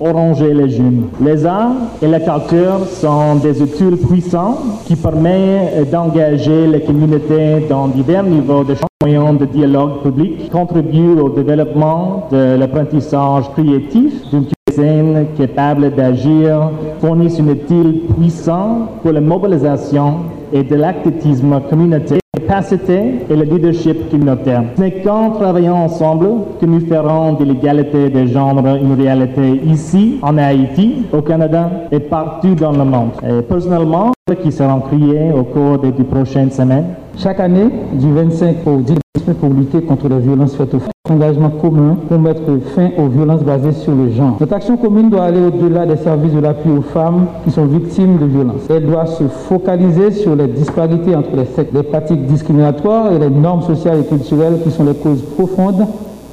Oranger 0.00 0.54
les 0.54 0.70
jeunes. 0.70 1.08
Les 1.20 1.44
arts 1.44 1.72
et 2.00 2.06
la 2.06 2.20
culture 2.20 2.86
sont 2.86 3.34
des 3.36 3.60
outils 3.60 3.96
puissants 4.08 4.56
qui 4.86 4.96
permettent 4.96 5.90
d'engager 5.90 6.68
les 6.68 6.80
communautés 6.80 7.66
dans 7.68 7.88
divers 7.88 8.22
niveaux 8.22 8.64
de 8.64 8.76
moyens 9.02 9.38
de 9.38 9.44
dialogue 9.44 10.02
public, 10.02 10.50
contribuent 10.50 11.20
au 11.20 11.28
développement 11.28 12.28
de 12.32 12.56
l'apprentissage 12.56 13.50
créatif 13.52 14.30
d'une 14.30 14.46
cuisine 14.74 15.26
capable 15.36 15.94
d'agir, 15.94 16.70
fournissent 17.00 17.40
un 17.40 17.48
outil 17.48 18.02
puissant 18.18 18.88
pour 19.02 19.12
la 19.12 19.20
mobilisation 19.20 20.20
et 20.52 20.62
de 20.62 20.74
l'activisme 20.74 21.60
communautaire 21.68 22.18
capacité 22.46 23.20
et 23.30 23.36
le 23.36 23.44
leadership 23.44 24.10
communautaire. 24.10 24.64
Ce 24.76 24.80
n'est 24.80 25.02
qu'en 25.02 25.30
travaillant 25.30 25.76
ensemble 25.76 26.28
que 26.60 26.66
nous 26.66 26.80
ferons 26.80 27.34
de 27.34 27.44
l'égalité 27.44 28.10
des 28.10 28.26
genres 28.26 28.58
une 28.58 28.94
réalité 28.94 29.60
ici, 29.64 30.18
en 30.20 30.36
Haïti, 30.36 31.06
au 31.12 31.22
Canada 31.22 31.70
et 31.90 32.00
partout 32.00 32.54
dans 32.54 32.72
le 32.72 32.84
monde. 32.84 33.10
Personnellement, 33.48 34.12
qui 34.32 34.50
seront 34.50 34.80
créés 34.80 35.32
au 35.32 35.44
cours 35.44 35.78
des, 35.80 35.92
prochaines 36.02 36.50
semaines. 36.50 36.94
Chaque 37.18 37.40
année, 37.40 37.68
du 37.92 38.10
25 38.10 38.56
au 38.66 38.78
10 38.78 38.94
pour 39.38 39.50
lutter 39.50 39.82
contre 39.82 40.08
les 40.08 40.18
violences 40.18 40.56
faites 40.56 40.72
aux 40.72 40.78
femmes. 40.78 40.88
Engagement 41.10 41.50
commun 41.50 41.98
pour 42.08 42.18
mettre 42.18 42.40
fin 42.74 42.88
aux 42.96 43.08
violences 43.08 43.42
basées 43.42 43.72
sur 43.72 43.94
le 43.94 44.08
genre. 44.12 44.38
Notre 44.40 44.54
action 44.54 44.78
commune 44.78 45.10
doit 45.10 45.24
aller 45.24 45.40
au-delà 45.40 45.84
des 45.84 45.98
services 45.98 46.32
de 46.32 46.40
l'appui 46.40 46.70
aux 46.70 46.80
femmes 46.80 47.26
qui 47.44 47.50
sont 47.50 47.66
victimes 47.66 48.16
de 48.16 48.24
violences. 48.24 48.62
Elle 48.70 48.86
doit 48.86 49.04
se 49.04 49.24
focaliser 49.24 50.10
sur 50.12 50.34
les 50.34 50.46
disparités 50.46 51.14
entre 51.14 51.36
les 51.36 51.44
sexes, 51.44 51.74
les 51.74 51.82
pratiques 51.82 52.24
discriminatoires 52.24 53.12
et 53.12 53.18
les 53.18 53.28
normes 53.28 53.60
sociales 53.60 54.00
et 54.00 54.04
culturelles 54.06 54.60
qui 54.64 54.70
sont 54.70 54.84
les 54.84 54.94
causes 54.94 55.20
profondes 55.20 55.86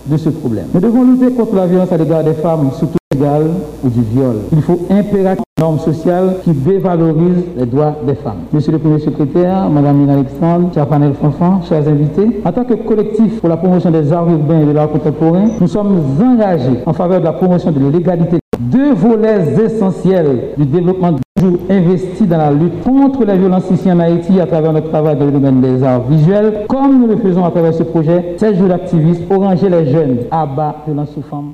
de 0.06 0.18
ce 0.18 0.30
problème. 0.30 0.66
Nous 0.74 0.80
devons 0.80 1.04
lutter 1.04 1.32
contre 1.34 1.56
la 1.56 1.68
violence 1.68 1.92
à 1.92 1.98
l'égard 1.98 2.24
des 2.24 2.34
femmes, 2.34 2.70
surtout 2.78 2.98
égale 3.16 3.48
ou 3.84 3.90
du 3.90 4.02
viol. 4.02 4.38
Il 4.52 4.62
faut 4.62 4.80
impérativement 4.90 5.44
une 5.58 5.64
norme 5.64 5.80
sociale 5.80 6.38
qui 6.44 6.52
dévalorise 6.52 7.44
les 7.58 7.66
droits 7.66 7.96
des 8.06 8.16
femmes. 8.16 8.40
Monsieur 8.52 8.72
le 8.72 8.80
Premier 8.80 9.00
secrétaire, 9.00 9.70
Madame 9.70 9.98
Nina 9.98 10.14
Alexandre, 10.14 10.70
cher 10.74 10.88
panel 10.88 11.14
Fanfan, 11.14 11.62
chers 11.68 11.88
invités, 11.88 12.42
en 12.44 12.52
tant 12.52 12.64
que 12.64 12.74
collectif 12.74 13.40
pour 13.40 13.50
la 13.50 13.58
promotion 13.58 13.92
des 13.92 14.12
arts 14.12 14.30
urbains 14.30 14.62
et 14.62 14.66
de 14.66 14.72
l'art 14.72 14.90
contemporain, 14.90 15.46
nous 15.60 15.68
sommes 15.68 16.00
engagés 16.22 16.80
en 16.86 16.94
faveur 16.94 17.20
de 17.20 17.26
la 17.26 17.34
promotion 17.34 17.72
de 17.72 17.80
l'égalité. 17.92 18.41
Deux 18.70 18.94
volets 18.94 19.56
essentiels 19.66 20.54
du 20.56 20.66
développement 20.66 21.16
toujours 21.36 21.58
investi 21.68 22.28
dans 22.28 22.38
la 22.38 22.52
lutte 22.52 22.84
contre 22.84 23.26
la 23.26 23.36
violence 23.36 23.64
ici 23.72 23.92
en 23.92 24.00
Haïti 24.00 24.40
à 24.40 24.46
travers 24.46 24.72
notre 24.72 24.90
travail 24.90 25.18
dans 25.18 25.26
le 25.26 25.32
domaine 25.32 25.62
des 25.62 25.82
arts 25.82 26.04
visuels, 26.04 26.66
comme 26.70 27.00
nous 27.00 27.08
le 27.08 27.18
faisons 27.18 27.44
à 27.44 27.50
travers 27.50 27.74
ce 27.74 27.82
projet 27.82 28.36
16 28.38 28.60
jours 28.60 28.68
d'activisme, 28.68 29.24
oranger 29.32 29.68
les 29.68 29.92
jeunes, 29.92 30.18
à 30.30 30.46
bas 30.46 30.76
violence 30.86 31.10
sous 31.12 31.24
forme 31.24 31.54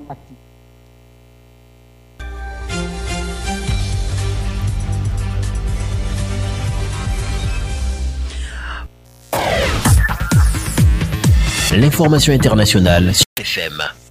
L'information 11.74 12.34
internationale 12.34 13.14
sur 13.14 13.24
FM. 13.40 14.07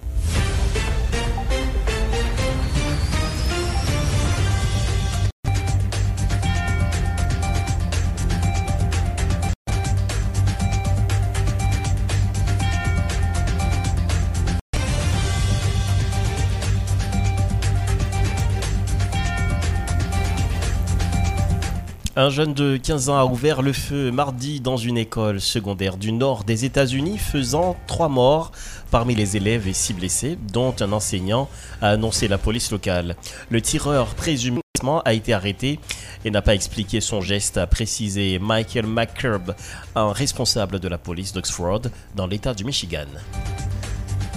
Un 22.19 22.31
jeune 22.31 22.55
de 22.55 22.77
15 22.77 23.09
ans 23.09 23.19
a 23.19 23.25
ouvert 23.25 23.61
le 23.61 23.71
feu 23.71 24.09
mardi 24.09 24.59
dans 24.59 24.75
une 24.75 24.97
école 24.97 25.39
secondaire 25.39 25.97
du 25.97 26.11
nord 26.11 26.45
des 26.45 26.65
États-Unis, 26.65 27.19
faisant 27.19 27.75
trois 27.85 28.09
morts 28.09 28.51
parmi 28.89 29.13
les 29.13 29.37
élèves 29.37 29.67
et 29.67 29.73
six 29.73 29.93
blessés, 29.93 30.35
dont 30.51 30.73
un 30.79 30.93
enseignant, 30.93 31.47
a 31.79 31.89
annoncé 31.89 32.27
la 32.27 32.39
police 32.39 32.71
locale. 32.71 33.15
Le 33.51 33.61
tireur 33.61 34.15
présumé 34.15 34.61
a 35.05 35.13
été 35.13 35.31
arrêté 35.31 35.79
et 36.25 36.31
n'a 36.31 36.41
pas 36.41 36.55
expliqué 36.55 37.01
son 37.01 37.21
geste, 37.21 37.59
a 37.59 37.67
précisé 37.67 38.39
Michael 38.39 38.87
McCurb, 38.87 39.53
un 39.93 40.11
responsable 40.11 40.79
de 40.79 40.87
la 40.87 40.97
police 40.97 41.33
d'Oxford 41.33 41.81
dans 42.15 42.25
l'État 42.25 42.55
du 42.55 42.65
Michigan. 42.65 43.05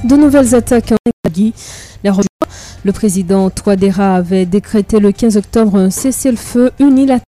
De 0.05 0.17
nouvelles 0.17 0.55
attaques 0.55 0.93
en. 0.93 0.97
Le 2.85 2.93
président 2.93 3.51
Touadéra 3.51 4.17
avait 4.17 4.47
décrété 4.47 5.01
le 5.01 5.13
15 5.13 5.37
octobre 5.37 5.77
un 5.77 5.91
cessez-le-feu 5.91 6.71
unilatéral 6.79 7.25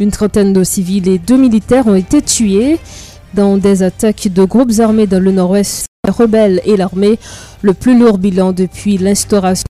une 0.00 0.10
trentaine 0.10 0.52
de 0.52 0.64
civils 0.64 1.08
et 1.08 1.18
deux 1.18 1.36
militaires 1.36 1.86
ont 1.86 1.94
été 1.94 2.20
tués 2.20 2.78
dans 3.32 3.56
des 3.56 3.82
attaques 3.82 4.28
de 4.28 4.44
groupes 4.44 4.72
armés 4.78 5.06
dans 5.06 5.22
le 5.22 5.32
nord-ouest. 5.32 5.86
Les 6.04 6.12
rebelles 6.12 6.60
et 6.64 6.76
l'armée, 6.76 7.18
le 7.62 7.72
plus 7.72 7.98
lourd 7.98 8.18
bilan 8.18 8.52
depuis 8.52 8.98
l'instauration 8.98 9.64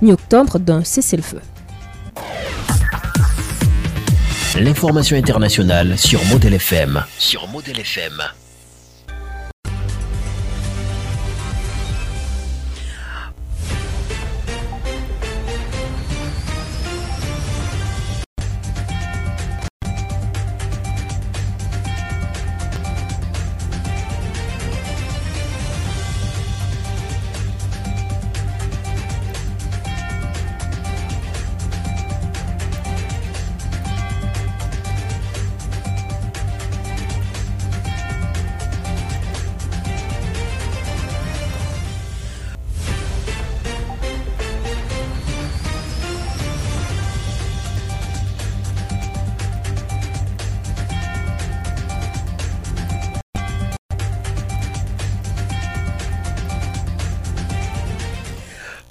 mi-octobre 0.00 0.58
d'un 0.58 0.84
cessez-le-feu. 0.84 1.40
L'information 4.58 5.16
internationale 5.16 5.98
sur. 5.98 6.20
Sur. 7.18 7.48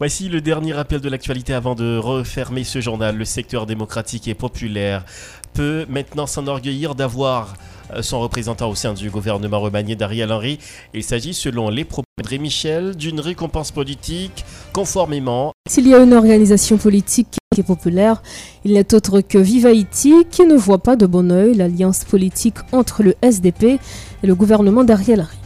Voici 0.02 0.30
le 0.30 0.42
dernier 0.42 0.74
rappel 0.74 1.00
de 1.00 1.08
l'actualité 1.10 1.54
avant 1.54 1.76
de 1.76 1.96
refermer 1.96 2.64
ce 2.64 2.82
journal. 2.82 3.16
Le 3.16 3.24
secteur 3.24 3.68
démocratique 3.68 4.28
et 4.28 4.34
populaire 4.34 5.06
peut 5.54 5.86
maintenant 5.88 6.26
s'enorgueillir 6.26 6.96
d'avoir 6.96 7.54
euh, 7.94 8.02
son 8.02 8.20
représentant 8.20 8.68
au 8.68 8.74
sein 8.74 8.96
du 8.96 9.12
gouvernement 9.12 9.60
remanié 9.60 9.96
d'Ariel 9.96 10.32
Henry. 10.32 10.58
Il 10.96 11.04
s'agit, 11.04 11.36
selon 11.36 11.70
les 11.70 11.86
propos 11.86 12.08
de 12.18 12.38
Michel, 12.38 12.96
d'une 12.96 13.20
récompense 13.20 13.70
politique 13.70 14.44
conformément. 14.74 15.54
S'il 15.70 15.88
y 15.88 15.94
a 15.94 16.00
une 16.00 16.14
organisation 16.14 16.78
politique 16.78 17.38
et 17.56 17.62
populaire, 17.62 18.24
il 18.66 18.74
n'est 18.74 18.96
autre 18.96 19.22
que 19.22 19.38
Viva 19.38 19.70
Haïti 19.70 20.26
qui 20.32 20.46
ne 20.46 20.56
voit 20.56 20.82
pas 20.82 20.96
de 20.96 21.06
bon 21.06 21.32
oeil 21.32 21.54
l'alliance 21.54 22.06
politique 22.06 22.58
entre 22.72 23.04
le 23.04 23.14
SDP 23.22 23.64
et 23.64 23.80
le 24.24 24.34
gouvernement 24.34 24.84
d'Ariel 24.84 25.20
Henry. 25.20 25.38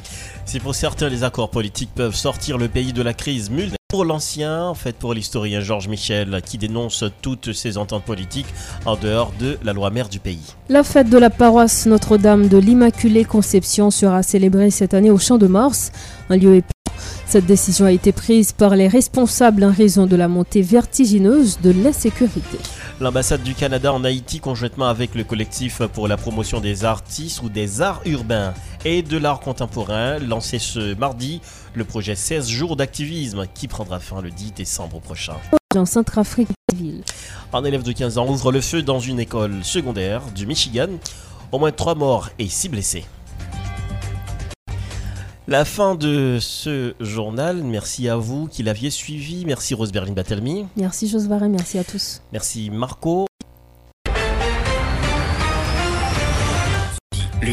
Si 0.46 0.62
pour 0.62 0.76
certains 0.76 1.10
les 1.10 1.26
accords 1.26 1.50
politiques 1.50 1.94
peuvent 1.94 2.16
sortir 2.16 2.58
le 2.58 2.70
pays 2.70 2.94
de 2.94 3.02
la 3.02 3.14
crise 3.14 3.50
pour 3.96 4.04
l'ancien, 4.04 4.66
en 4.66 4.74
fait 4.74 4.94
pour 4.94 5.14
l'historien 5.14 5.62
Georges 5.62 5.88
Michel 5.88 6.42
qui 6.46 6.58
dénonce 6.58 7.06
toutes 7.22 7.54
ces 7.54 7.78
ententes 7.78 8.04
politiques 8.04 8.54
en 8.86 8.98
dehors 8.98 9.32
de 9.40 9.58
la 9.64 9.72
loi 9.72 9.90
mère 9.90 10.10
du 10.10 10.20
pays. 10.20 10.54
La 10.68 10.84
fête 10.84 11.10
de 11.10 11.18
la 11.18 11.30
paroisse 11.30 11.86
Notre-Dame 11.86 12.50
de 12.50 12.58
l'Immaculée 12.58 13.24
Conception 13.24 13.92
sera 13.92 14.22
célébrée 14.22 14.70
cette 14.70 14.94
année 14.94 15.12
au 15.12 15.18
Champ 15.18 15.38
de 15.38 15.48
Mars, 15.48 15.94
un 16.30 16.36
lieu 16.36 16.56
épais. 16.56 16.74
Cette 17.26 17.46
décision 17.46 17.86
a 17.86 17.94
été 17.94 18.12
prise 18.12 18.52
par 18.52 18.76
les 18.76 18.90
responsables 18.90 19.64
en 19.64 19.72
raison 19.72 20.08
de 20.08 20.18
la 20.18 20.28
montée 20.28 20.62
vertigineuse 20.62 21.60
de 21.64 21.72
l'insécurité. 21.72 22.58
L'ambassade 23.02 23.44
du 23.44 23.56
Canada 23.56 23.92
en 23.92 24.06
Haïti, 24.06 24.40
conjointement 24.40 24.88
avec 24.88 25.16
le 25.16 25.26
collectif 25.26 25.82
pour 25.88 26.08
la 26.08 26.16
promotion 26.16 26.62
des 26.62 26.86
artistes 26.86 27.42
ou 27.44 27.50
des 27.50 27.82
arts 27.82 28.02
urbains 28.06 28.54
et 28.86 29.02
de 29.02 29.18
l'art 29.18 29.42
contemporain, 29.42 30.18
lancé 30.20 30.60
ce 30.60 30.96
mardi 30.96 31.42
le 31.74 31.84
projet 31.84 32.16
16 32.16 32.48
jours 32.48 32.78
d'activisme 32.78 33.48
qui 33.54 33.68
prendra 33.68 34.00
fin 34.00 34.22
le 34.22 34.32
10 34.32 34.54
décembre 34.54 35.02
prochain. 35.02 35.36
En 35.76 35.86
Centrafrique, 35.86 36.48
Un 37.52 37.66
élève 37.66 37.84
de 37.84 37.92
15 37.92 38.18
ans 38.18 38.30
ouvre 38.30 38.54
le 38.54 38.62
feu 38.62 38.82
dans 38.82 39.00
une 39.00 39.20
école 39.20 39.62
secondaire 39.62 40.22
du 40.34 40.46
Michigan. 40.48 40.88
Au 41.52 41.60
moins 41.60 41.74
3 41.74 41.96
morts 41.96 42.30
et 42.40 42.48
6 42.48 42.70
blessés. 42.70 43.04
La 45.48 45.64
fin 45.64 45.94
de 45.94 46.40
ce 46.42 46.96
journal. 47.00 47.62
Merci 47.62 48.10
à 48.10 48.18
vous 48.18 48.48
qui 48.48 48.64
l'aviez 48.64 48.90
suivi. 48.90 49.46
Merci 49.46 49.76
Rose 49.76 49.92
Berlin 49.92 50.14
Batelmi. 50.14 50.66
Merci 50.76 51.08
Josvaré, 51.08 51.50
merci 51.50 51.78
à 51.78 51.84
tous. 51.84 52.22
Merci 52.34 52.72
Marco. 52.72 53.28